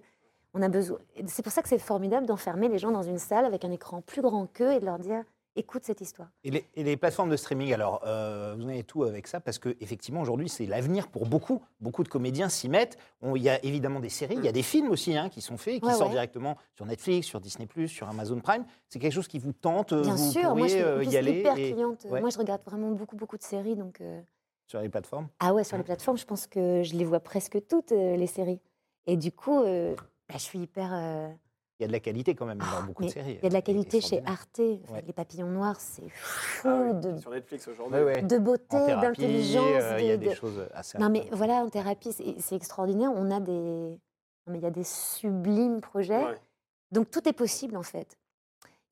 on 0.53 0.62
a 0.63 0.69
besoin. 0.69 0.97
C'est 1.27 1.43
pour 1.43 1.51
ça 1.51 1.62
que 1.62 1.69
c'est 1.69 1.77
formidable 1.77 2.25
d'enfermer 2.25 2.69
les 2.69 2.79
gens 2.79 2.91
dans 2.91 3.03
une 3.03 3.19
salle 3.19 3.45
avec 3.45 3.63
un 3.65 3.71
écran 3.71 4.01
plus 4.01 4.21
grand 4.21 4.47
qu'eux 4.47 4.71
et 4.73 4.79
de 4.79 4.85
leur 4.85 4.97
dire 4.97 5.23
écoute 5.60 5.84
cette 5.84 6.02
histoire. 6.02 6.30
Et 6.43 6.52
les, 6.52 6.65
et 6.76 6.84
les 6.84 6.98
plateformes 6.98 7.30
de 7.30 7.36
streaming, 7.38 7.74
alors, 7.74 8.02
euh, 8.06 8.56
vous 8.58 8.63
en 8.65 8.69
avez 8.69 8.84
tout 8.84 9.04
avec 9.04 9.28
ça, 9.28 9.39
parce 9.39 9.60
qu'effectivement, 9.60 10.22
aujourd'hui, 10.22 10.50
c'est 10.50 10.65
l'avenir 10.65 11.08
pour 11.10 11.26
beaucoup. 11.28 11.62
Beaucoup 11.80 12.04
de 12.04 12.08
comédiens 12.10 12.50
s'y 12.50 12.69
mettent. 12.69 12.98
Il 13.36 13.41
y 13.41 13.50
a 13.50 13.63
évidemment 13.63 14.00
des 14.00 14.10
séries, 14.10 14.36
il 14.38 14.43
y 14.45 14.48
a 14.48 14.52
des 14.52 14.63
films 14.63 14.89
aussi 14.89 15.15
hein, 15.15 15.30
qui 15.30 15.41
sont 15.41 15.58
faits, 15.58 15.82
qui 15.82 15.86
Ouais, 15.88 15.93
sortent 15.93 16.04
ouais. 16.06 16.15
directement 16.15 16.58
sur 16.76 16.86
Netflix, 16.86 17.28
sur 17.28 17.39
Disney, 17.41 17.67
sur 17.88 18.08
Amazon 18.10 18.39
Prime. 18.39 18.65
C'est 18.88 19.00
quelque 19.00 19.13
chose 19.13 19.28
qui 19.28 19.38
vous 19.39 19.54
tente, 19.54 19.93
Bien 19.93 20.15
vous 20.15 20.32
sûr, 20.32 20.56
moi 20.56 20.67
je 20.67 20.74
suis 20.74 20.82
euh, 20.82 21.04
y 21.04 21.17
aller 21.17 21.39
hyper 21.39 21.58
et- 21.58 21.74
cliente. 21.74 22.06
ouais. 22.10 22.22
Moi 22.22 22.30
je 22.30 22.38
regarde 22.38 22.62
vraiment 22.65 22.91
beaucoup 22.91 23.15
beaucoup 23.15 23.38
de 23.38 23.43
séries 23.43 23.76
donc. 23.76 24.00
euh, 24.02 24.22
sur 24.67 24.80
les 24.82 24.89
plateformes? 24.89 25.28
Ah 25.39 25.54
ouais, 25.54 25.63
sur 25.63 25.78
les 25.78 25.84
plateformes, 25.84 26.17
je 26.17 26.26
pense 26.26 26.48
que 26.48 26.84
je 26.84 26.95
les 26.95 27.04
vois 27.06 27.19
presque 27.19 27.58
toutes, 27.67 27.91
euh, 27.91 28.15
les 28.15 28.28
séries. 28.28 28.62
Et 29.08 29.17
du 29.17 29.32
coup, 29.32 29.62
euh, 29.63 29.95
bah, 30.30 30.36
je 30.36 30.43
suis 30.43 30.60
hyper. 30.60 30.89
Il 31.80 31.84
y 31.84 31.86
a 31.86 31.88
de 31.88 31.94
la 31.94 32.02
qualité 32.02 32.36
quand 32.36 32.46
même 32.46 32.58
dans 32.58 32.65
Ah, 32.78 32.82
beaucoup 32.86 33.06
de 33.06 33.10
séries. 33.10 33.38
Il 33.42 33.44
y 33.44 33.46
a 33.46 33.50
de 33.50 33.54
la 33.54 33.60
euh, 33.60 33.62
qualité 33.62 34.02
chez. 34.02 34.22
Arte. 34.26 34.60
Enfin, 34.60 34.94
Ouais. 34.96 35.04
Les 35.08 35.13
papillons 35.13 35.48
noirs, 35.48 35.80
c'est 35.80 36.10
fou 36.10 36.68
Ah 36.68 36.82
oui, 36.84 37.00
de, 37.13 37.18
Sur 37.18 37.32
Netflix 37.32 37.70
aujourd'hui. 37.70 37.96
Ouais, 38.00 38.04
ouais. 38.04 38.22
de 38.22 38.38
beauté, 38.38 38.78
d'intelligence. 39.02 39.63
euh, 39.65 39.98
il 40.00 40.06
y 40.08 40.12
a 40.12 40.18
de- 40.18 40.24
des 40.24 40.30
de- 40.32 40.36
choses 40.36 40.68
assez 40.74 40.98
Non 40.98 41.10
mais 41.10 41.30
voilà, 41.32 41.54
en 41.63 41.70
thérapie, 41.70 42.12
c'est 42.12 42.36
c'est 42.39 42.56
extraordinaire. 42.58 43.12
On 43.15 43.32
a 43.32 43.39
des, 43.39 43.52
non, 43.54 43.98
mais 44.48 44.58
il 44.58 44.63
y 44.63 44.68
a 44.68 44.72
des 44.72 44.84
sublimes 44.84 45.80
projets. 45.80 46.22
Ouais. 46.26 46.36
Donc 46.92 47.12
tout 47.12 47.28
est 47.30 47.34
possible 47.34 47.78
en 47.78 47.84
fait. 47.84 48.18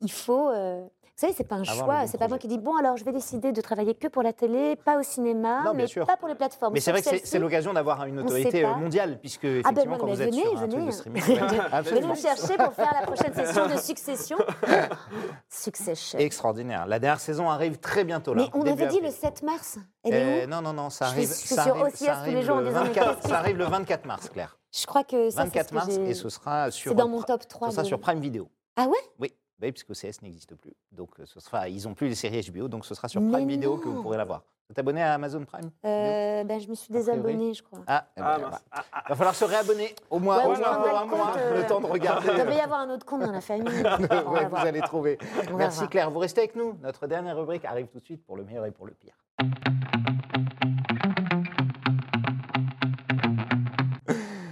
Il 0.01 0.11
faut. 0.11 0.49
euh, 0.49 0.81
Vous 0.83 1.21
savez, 1.21 1.33
c'est 1.35 1.43
pas 1.47 1.55
un 1.55 1.61
Avoir 1.63 1.75
choix. 1.75 2.01
bon 2.01 2.07
c'est 2.07 2.19
pas 2.19 2.27
moi 2.27 2.37
qui 2.37 2.47
dis 2.47 2.59
bon 2.59 2.75
alors 2.77 2.95
je 2.97 3.03
vais 3.03 3.11
décider 3.11 3.51
de 3.51 3.59
travailler 3.61 3.95
que 3.95 4.07
pour 4.07 4.21
la 4.21 4.33
télé, 4.33 4.75
pas 4.75 4.99
au 4.99 5.03
cinéma, 5.03 5.63
Non, 5.65 5.73
mais 5.73 5.87
sûr. 5.87 6.05
pas 6.05 6.15
pour 6.17 6.27
les 6.27 6.35
plateformes. 6.35 6.73
Mais 6.73 6.79
c'est 6.79 6.91
vrai 6.91 7.01
que 7.01 7.09
c'est- 7.23 7.39
l'occasion 7.39 7.73
d'avoir 7.73 8.05
une 8.05 8.19
autorité 8.19 8.63
euh, 8.65 8.75
mondiale, 8.75 9.17
puisque 9.19 9.45
Ah 9.45 9.47
ben 9.47 9.81
effectivement, 9.81 9.93
non, 9.93 9.99
quand 9.99 10.07
vous 10.13 10.21
êtes 10.21 10.29
venez, 10.29 10.41
sur 10.43 10.51
un 10.61 10.67
truc 10.67 10.71
venez. 10.73 10.85
de 10.85 10.91
streaming, 10.91 11.23
Venez 11.83 12.01
nous 12.01 12.15
chercher 12.15 12.57
pour 12.57 12.73
faire 12.73 12.93
la 12.93 13.07
prochaine 13.07 13.33
session 13.33 13.67
de 13.67 13.77
Succession. 13.77 14.37
Succession. 15.49 16.19
Extraordinaire. 16.19 16.85
La 16.85 16.99
dernière 16.99 17.19
saison 17.19 17.49
arrive 17.49 17.79
très 17.79 18.03
bientôt 18.03 18.33
là. 18.33 18.43
Mais 18.43 18.49
on 18.53 18.61
avait 18.71 18.87
dit 18.87 18.99
le 19.01 19.09
7 19.09 19.41
mars. 19.43 19.79
Elle 20.03 20.13
est 20.13 20.45
où? 20.45 20.49
non, 20.49 20.61
non, 20.61 20.73
non, 20.73 20.89
ça 20.89 21.05
arrive. 21.07 21.27
je 21.29 21.33
suis 21.33 21.55
les 21.55 22.33
mais 22.33 22.41
24 22.43 23.15
qu'est-ce 23.21 23.27
ça 23.29 23.39
arrive 23.39 23.57
le 23.57 23.65
24 23.65 24.05
mars, 24.05 24.29
Claire. 24.29 24.57
Je 24.71 24.85
crois 24.85 25.03
que 25.03 25.29
ça, 25.31 25.43
c'est 25.45 25.47
ce 25.49 25.53
24 25.65 25.69
que 25.69 25.75
mars, 25.75 25.87
et 25.97 26.13
ce 26.13 26.29
sera 26.29 26.69
sur. 26.71 26.91
C'est 26.91 26.95
dans 26.95 27.07
mon 27.07 27.21
top 27.23 27.47
3. 27.47 27.69
Ce 27.69 27.73
sera 27.75 27.83
sur 27.83 27.99
Prime 27.99 28.19
Video. 28.19 28.47
Ah 28.75 28.85
ouais? 28.87 28.97
Oui, 29.19 29.33
oui 29.61 29.71
puisque 29.71 29.89
OCS 29.89 30.21
n'existe 30.21 30.55
plus. 30.55 30.73
Donc, 30.91 31.09
euh, 31.19 31.25
ce 31.25 31.39
sera, 31.39 31.67
ils 31.69 31.83
n'ont 31.83 31.93
plus 31.93 32.07
les 32.09 32.15
séries 32.15 32.47
HBO, 32.51 32.67
donc 32.67 32.85
ce 32.85 32.95
sera 32.95 33.07
sur 33.07 33.21
Prime 33.21 33.47
Video 33.47 33.77
que 33.77 33.87
vous 33.87 34.01
pourrez 34.01 34.17
la 34.17 34.25
voir. 34.25 34.43
Vous 34.67 34.73
êtes 34.73 34.79
abonné 34.79 35.01
à 35.01 35.13
Amazon 35.13 35.45
Prime 35.45 35.71
Euh, 35.85 36.43
ben, 36.43 36.59
Je 36.59 36.67
me 36.67 36.75
suis 36.75 36.91
désabonnée, 36.91 37.53
je 37.53 37.63
crois. 37.63 37.79
Ah, 37.87 38.05
eh 38.17 38.19
ben, 38.19 38.25
Ah, 38.27 38.37
bah, 38.37 38.49
mince. 38.49 38.63
Ah, 38.69 38.83
ah, 38.91 39.03
va 39.07 39.15
falloir 39.15 39.35
se 39.35 39.45
réabonner 39.45 39.95
au 40.09 40.19
moins, 40.19 40.39
Ouais, 40.39 40.43
au 40.43 40.59
moins 40.59 40.75
pour 40.75 40.97
un 40.97 41.03
le 41.03 41.09
mois, 41.09 41.33
euh, 41.37 41.61
le 41.61 41.65
temps 41.67 41.79
de 41.79 41.85
regarder. 41.85 42.27
Il 42.33 42.37
devait 42.37 42.57
y 42.57 42.59
avoir 42.59 42.81
un 42.81 42.89
autre 42.89 43.05
compte 43.05 43.21
dans 43.21 43.31
la 43.31 43.39
famille. 43.39 43.67
Ouais, 44.27 44.45
vous 44.45 44.55
allez 44.57 44.81
trouver. 44.81 45.17
On 45.51 45.55
Merci. 45.55 45.87
Claire. 45.87 46.11
Vous 46.11 46.19
restez 46.19 46.41
avec 46.41 46.55
nous. 46.57 46.77
Notre 46.81 47.07
dernière 47.07 47.37
rubrique 47.37 47.63
arrive 47.63 47.87
tout 47.87 47.99
de 47.99 48.03
suite 48.03 48.25
pour 48.25 48.35
le 48.35 48.43
meilleur 48.43 48.65
et 48.65 48.71
pour 48.71 48.85
le 48.87 48.93
pire. 48.93 49.13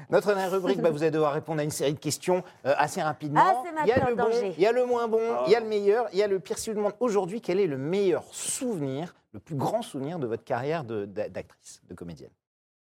Notre 0.09 0.27
dernière 0.27 0.51
rubrique, 0.51 0.79
bah, 0.81 0.89
vous 0.91 1.01
allez 1.01 1.11
devoir 1.11 1.33
répondre 1.33 1.59
à 1.59 1.63
une 1.63 1.71
série 1.71 1.93
de 1.93 1.99
questions 1.99 2.43
euh, 2.65 2.73
assez 2.77 3.01
rapidement. 3.01 3.41
Ah, 3.43 3.61
c'est 3.65 3.71
ma 3.71 3.81
il 3.83 3.87
y 3.87 3.91
a 3.91 4.09
le 4.09 4.15
bon, 4.15 4.27
il 4.57 4.59
y 4.61 4.65
a 4.67 4.71
le 4.71 4.85
moins 4.85 5.07
bon, 5.07 5.19
Ah. 5.21 5.43
il 5.47 5.51
y 5.51 5.55
a 5.55 5.59
le 5.59 5.67
meilleur, 5.67 6.07
il 6.13 6.19
y 6.19 6.23
a 6.23 6.27
le 6.27 6.39
pire. 6.39 6.57
Si 6.57 6.65
je 6.65 6.71
vous 6.71 6.77
demande 6.77 6.95
aujourd'hui 6.99 7.41
quel 7.41 7.59
est 7.59 7.67
le 7.67 7.77
meilleur 7.77 8.23
souvenir, 8.33 9.15
le 9.33 9.39
plus 9.39 9.55
grand 9.55 9.81
souvenir 9.81 10.19
de 10.19 10.27
votre 10.27 10.43
carrière 10.43 10.83
d'actrice, 10.83 11.81
de 11.89 11.93
comédienne. 11.93 12.31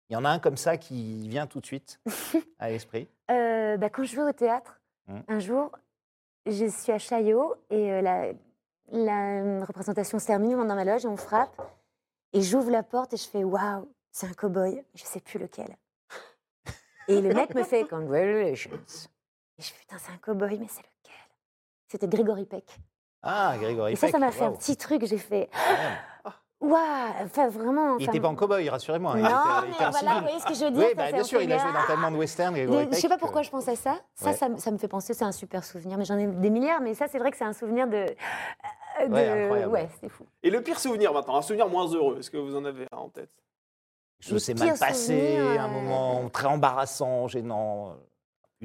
Il 0.09 0.13
y 0.13 0.15
en 0.15 0.25
a 0.25 0.29
un 0.29 0.39
comme 0.39 0.57
ça 0.57 0.77
qui 0.77 1.27
vient 1.27 1.47
tout 1.47 1.59
de 1.59 1.65
suite 1.65 1.99
à 2.59 2.69
l'esprit. 2.69 3.07
Euh, 3.31 3.77
bah, 3.77 3.89
quand 3.89 4.03
je 4.03 4.13
jouais 4.15 4.29
au 4.29 4.33
théâtre, 4.33 4.79
Mm. 5.07 5.19
un 5.27 5.39
jour, 5.39 5.71
je 6.47 6.65
suis 6.67 6.91
à 6.91 6.97
Chaillot 6.97 7.53
et 7.69 7.91
euh, 7.93 8.01
la, 8.01 8.31
la 8.91 9.63
représentation 9.65 10.17
se 10.19 10.25
termine, 10.25 10.55
on 10.55 10.65
est 10.65 10.67
dans 10.67 10.73
ma 10.75 10.83
loge 10.83 11.05
et 11.05 11.07
on 11.07 11.15
frappe. 11.17 11.61
Et 12.33 12.41
j'ouvre 12.41 12.71
la 12.71 12.83
porte 12.83 13.13
et 13.13 13.17
je 13.17 13.27
fais 13.27 13.43
Waouh, 13.43 13.87
c'est 14.11 14.25
un 14.27 14.31
cow-boy. 14.33 14.83
Je 14.95 15.03
sais 15.03 15.19
plus 15.19 15.39
lequel. 15.39 15.67
Et 17.07 17.21
le 17.21 17.33
mec 17.33 17.53
me 17.55 17.63
fait 17.63 17.83
Congratulations. 17.87 18.71
Et 19.57 19.61
je 19.61 19.71
fais 19.71 19.79
Putain, 19.81 19.97
c'est 19.99 20.11
un 20.11 20.17
cow-boy, 20.17 20.57
mais 20.59 20.67
c'est 20.69 20.81
lequel? 20.81 21.13
C'était 21.87 22.07
Grégory 22.07 22.45
Peck. 22.45 22.65
Ah, 23.23 23.55
Grégory 23.59 23.93
Et 23.93 23.95
ça, 23.95 24.07
ça 24.07 24.13
Peck, 24.13 24.21
m'a 24.21 24.31
fait 24.31 24.45
un 24.45 24.51
petit 24.51 24.75
truc. 24.77 25.05
J'ai 25.05 25.17
fait. 25.17 25.49
Waouh 26.61 26.79
Enfin, 27.23 27.47
vraiment. 27.49 27.97
Il 27.97 28.05
n'était 28.05 28.19
pas 28.19 28.27
en 28.27 28.35
cow-boy, 28.35 28.67
rassurez-moi. 28.69 29.13
il 29.17 29.23
Non, 29.23 29.29
était- 29.29 29.37
il 29.37 29.67
mais 29.69 29.75
était 29.75 29.85
en 29.85 29.89
voilà, 29.91 29.97
civil. 29.99 30.13
vous 30.15 30.21
voyez 30.21 30.39
ce 30.39 30.45
que 30.45 30.53
je 30.55 30.65
veux 30.65 30.71
dire 30.71 30.79
Oui, 30.79 30.89
ça, 30.89 30.95
bah, 30.95 31.03
c'est 31.07 31.13
bien 31.13 31.23
sûr, 31.23 31.41
il 31.41 31.51
a 31.51 31.57
joué 31.57 31.65
souvenir. 31.67 31.81
dans 31.81 31.87
tellement 31.87 32.11
de 32.11 32.17
westerns. 32.17 32.55
Je 32.55 32.61
sais 32.95 33.01
Peck, 33.01 33.09
pas 33.09 33.15
que- 33.15 33.19
pourquoi 33.21 33.41
je 33.43 33.49
pense 33.51 33.67
à 33.67 33.75
ça. 33.75 33.97
Ça, 34.15 34.25
Ouais. 34.27 34.33
ça, 34.33 34.49
me- 34.49 34.57
ça 34.57 34.71
me 34.71 34.77
fait 34.77 34.87
penser, 34.87 35.13
c'est 35.13 35.25
un 35.25 35.31
super 35.31 35.63
souvenir. 35.63 35.97
Mais 35.97 36.05
j'en 36.05 36.17
ai 36.17 36.27
des 36.27 36.49
milliards, 36.49 36.81
mais 36.81 36.93
ça, 36.95 37.07
c'est 37.07 37.19
vrai 37.19 37.31
que 37.31 37.37
c'est 37.37 37.43
un 37.45 37.53
souvenir 37.53 37.87
de. 37.87 37.97
euh, 37.97 39.07
de- 39.07 39.49
Ouais, 39.51 39.65
ouais, 39.65 39.89
c'était 39.93 40.09
fou. 40.09 40.25
Et 40.43 40.49
le 40.49 40.61
pire 40.61 40.79
souvenir 40.79 41.13
maintenant, 41.13 41.35
un 41.37 41.41
souvenir 41.41 41.67
moins 41.69 41.87
heureux, 41.87 42.17
est-ce 42.19 42.29
que 42.31 42.37
vous 42.37 42.55
en 42.55 42.65
avez 42.65 42.87
un 42.91 42.97
en 42.97 43.09
tête? 43.09 43.29
Je 44.19 44.33
Le 44.33 44.39
sais 44.39 44.53
mal 44.53 44.77
passé, 44.77 45.37
un 45.37 45.65
euh, 45.65 45.67
moment 45.67 46.29
très 46.29 46.47
embarrassant, 46.47 47.27
gênant. 47.27 47.95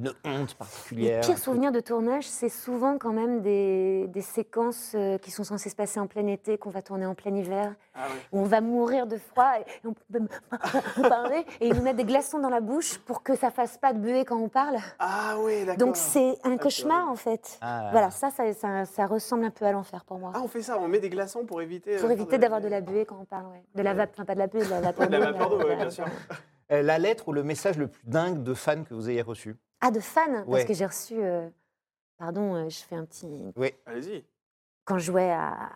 Une 0.00 0.12
honte 0.24 0.54
particulière 0.54 1.20
Les 1.20 1.26
pires 1.26 1.38
souvenirs 1.38 1.72
de 1.72 1.80
tournage, 1.80 2.24
c'est 2.26 2.48
souvent 2.48 2.96
quand 2.98 3.12
même 3.12 3.42
des, 3.42 4.06
des 4.08 4.22
séquences 4.22 4.92
euh, 4.94 5.18
qui 5.18 5.30
sont 5.30 5.44
censées 5.44 5.68
se 5.68 5.76
passer 5.76 6.00
en 6.00 6.06
plein 6.06 6.26
été, 6.26 6.56
qu'on 6.56 6.70
va 6.70 6.80
tourner 6.80 7.04
en 7.06 7.14
plein 7.14 7.34
hiver, 7.34 7.74
Ah 7.94 8.06
où 8.32 8.40
on 8.40 8.44
va 8.44 8.60
mourir 8.60 9.06
de 9.06 9.18
froid 9.18 9.52
et 9.60 9.64
on 9.86 9.92
peut 9.92 10.02
même 10.10 10.28
pas 10.48 10.58
parler, 11.08 11.44
et 11.60 11.68
ils 11.68 11.74
nous 11.74 11.82
mettent 11.82 11.96
des 11.96 12.04
glaçons 12.04 12.38
dans 12.38 12.48
la 12.48 12.60
bouche 12.60 12.98
pour 12.98 13.22
que 13.22 13.36
ça 13.36 13.50
fasse 13.50 13.76
pas 13.76 13.92
de 13.92 13.98
buée 13.98 14.24
quand 14.24 14.38
on 14.38 14.48
parle. 14.48 14.76
Ah 14.98 15.38
ouais, 15.40 15.64
d'accord. 15.66 15.86
Donc 15.86 15.96
c'est 15.96 16.36
un 16.44 16.56
cauchemar 16.56 17.08
en 17.10 17.16
fait. 17.16 17.58
Ah, 17.60 17.88
Voilà, 17.92 18.10
ça 18.10 18.30
ça, 18.30 18.52
ça 18.54 18.84
ça 18.86 19.06
ressemble 19.06 19.44
un 19.44 19.50
peu 19.50 19.66
à 19.66 19.72
l'enfer 19.72 20.04
pour 20.04 20.18
moi. 20.18 20.32
Ah, 20.34 20.40
on 20.42 20.48
fait 20.48 20.62
ça, 20.62 20.78
on 20.78 20.88
met 20.88 21.00
des 21.00 21.10
glaçons 21.10 21.44
pour 21.44 21.60
éviter. 21.60 21.96
Pour 21.96 22.08
euh, 22.08 22.12
éviter 22.12 22.38
d'avoir 22.38 22.60
de 22.60 22.68
la 22.68 22.80
buée 22.80 23.04
quand 23.04 23.18
on 23.20 23.24
parle, 23.26 23.46
ouais. 23.52 23.62
De 23.74 23.82
la 23.82 23.92
vapeur, 23.94 24.14
enfin 24.16 24.24
pas 24.24 24.34
de 24.34 24.38
la 24.40 24.46
buée, 24.46 24.64
de 24.64 24.70
la 24.70 24.80
vapeur 24.80 25.08
De 25.10 25.16
la 25.16 25.32
d'eau, 25.32 25.58
la- 25.68 25.74
bien 25.76 25.90
sûr. 25.90 26.06
Euh, 26.72 26.82
La 26.82 26.98
lettre 26.98 27.28
ou 27.28 27.32
le 27.32 27.42
message 27.42 27.76
le 27.78 27.88
plus 27.88 28.02
dingue 28.06 28.42
de 28.42 28.54
fan 28.54 28.84
que 28.84 28.94
vous 28.94 29.10
ayez 29.10 29.22
reçu? 29.22 29.56
Ah, 29.80 29.90
de 29.90 30.00
fans 30.00 30.30
Ouais. 30.44 30.44
Parce 30.50 30.64
que 30.64 30.74
j'ai 30.74 30.86
reçu. 30.86 31.14
euh, 31.22 31.48
Pardon, 32.18 32.54
euh, 32.54 32.68
je 32.68 32.78
fais 32.80 32.96
un 32.96 33.04
petit. 33.06 33.52
Allez-y. 33.86 34.24
Quand 34.84 34.98
je 34.98 35.04
jouais 35.06 35.30
à- 35.30 35.70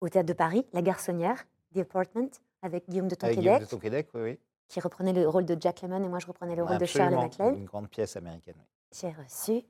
au 0.00 0.08
théâtre 0.08 0.28
de 0.28 0.32
Paris, 0.32 0.66
La 0.72 0.80
Garçonnière, 0.82 1.44
The 1.74 1.78
Apartment, 1.80 2.30
avec 2.62 2.88
Guillaume 2.88 3.08
de 3.08 3.16
Avec 3.20 3.38
Guillaume 3.38 3.54
Tonquédec, 3.58 3.60
de 3.68 3.70
Tonquédec, 3.70 4.08
oui, 4.14 4.20
oui. 4.22 4.38
qui 4.68 4.80
reprenait 4.80 5.12
le 5.12 5.28
rôle 5.28 5.44
de 5.44 5.56
Jack 5.60 5.82
Lemmon 5.82 6.02
et 6.02 6.08
moi 6.08 6.18
je 6.20 6.26
reprenais 6.26 6.56
le 6.56 6.62
rôle 6.64 6.78
de 6.78 6.84
Charlie 6.86 7.14
Absolument, 7.16 7.22
MacLaine. 7.46 7.62
Une 7.62 7.66
grande 7.66 7.88
pièce 7.90 8.16
américaine. 8.16 8.54
oui. 8.58 8.64
J'ai 8.98 9.10
reçu 9.10 9.62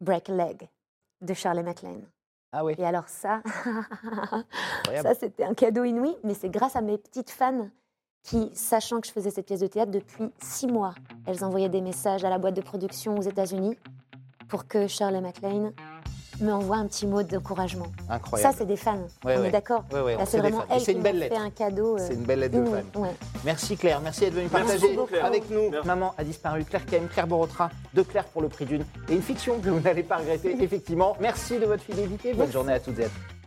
Break 0.00 0.28
a 0.30 0.32
Leg 0.34 0.68
de 1.22 1.32
Charlie 1.34 1.62
MacLaine. 1.62 2.06
Ah 2.52 2.64
oui, 2.64 2.74
Et 2.78 2.84
alors 2.84 3.08
ça, 3.08 3.42
ça 5.02 5.14
c'était 5.14 5.44
un 5.44 5.54
cadeau 5.54 5.84
inouï, 5.84 6.16
mais 6.24 6.34
c'est 6.34 6.50
grâce 6.50 6.76
à 6.76 6.80
mes 6.82 6.98
petites 6.98 7.30
fans 7.30 7.68
qui, 8.24 8.50
sachant 8.54 9.00
que 9.00 9.06
je 9.06 9.12
faisais 9.12 9.30
cette 9.30 9.46
pièce 9.46 9.60
de 9.60 9.66
théâtre 9.66 9.92
depuis 9.92 10.30
six 10.42 10.66
mois, 10.66 10.94
elles 11.26 11.44
envoyaient 11.44 11.68
des 11.68 11.80
messages 11.82 12.24
à 12.24 12.30
la 12.30 12.38
boîte 12.38 12.54
de 12.54 12.62
production 12.62 13.16
aux 13.18 13.22
États-Unis 13.22 13.76
pour 14.48 14.66
que 14.66 14.86
Shirley 14.86 15.20
MacLaine 15.20 15.72
me 16.40 16.50
envoie 16.52 16.76
un 16.78 16.86
petit 16.88 17.06
mot 17.06 17.22
d'encouragement. 17.22 17.86
Ça, 18.08 18.14
Incroyable. 18.14 18.54
c'est 18.58 18.66
des 18.66 18.76
fans. 18.76 18.96
Ouais, 19.24 19.36
on 19.36 19.42
ouais. 19.42 19.48
est 19.48 19.50
d'accord 19.52 19.84
Ouais, 19.92 20.00
ouais, 20.00 20.14
Là, 20.16 20.22
on 20.22 20.26
c'est 20.26 20.38
vraiment 20.38 20.64
elle 20.68 20.80
c'est 20.80 20.86
qui 20.86 20.90
une 20.92 20.96
m'a 20.98 21.02
belle 21.12 21.22
fait 21.22 21.28
lettre. 21.28 21.40
un 21.42 21.50
cadeau. 21.50 21.94
euh, 21.96 22.04
C'est 22.08 22.14
une 22.14 22.24
belle 22.24 22.40
lettre 22.40 22.58
de 22.58 22.64
fan. 22.64 22.84
Ouais. 22.96 23.14
Merci 23.44 23.76
Claire, 23.76 24.00
merci 24.00 24.20
d'être 24.22 24.34
venue 24.34 24.48
partager 24.48 24.98
avec 25.22 25.48
nous. 25.50 25.70
Merci. 25.70 25.86
Maman 25.86 26.12
a 26.18 26.24
disparu, 26.24 26.64
Claire 26.64 26.86
Kem, 26.86 27.06
Claire 27.06 27.26
Borotra, 27.28 27.70
de 27.94 28.02
Claire 28.02 28.24
pour 28.24 28.42
le 28.42 28.48
prix 28.48 28.64
d'une 28.64 28.84
et 29.08 29.14
une 29.14 29.22
fiction 29.22 29.60
que 29.60 29.68
vous 29.70 29.80
n'allez 29.80 30.02
pas 30.02 30.16
regretter, 30.16 30.56
effectivement. 30.62 31.16
Merci 31.20 31.58
de 31.60 31.66
votre 31.66 31.84
fidélité, 31.84 32.30
bonne 32.30 32.38
Merci. 32.38 32.52
journée 32.52 32.72
à 32.72 32.80
toutes 32.80 32.98
et 32.98 33.04
à 33.04 33.08
tous. 33.08 33.33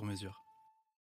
sur 0.00 0.06
mesure. 0.06 0.49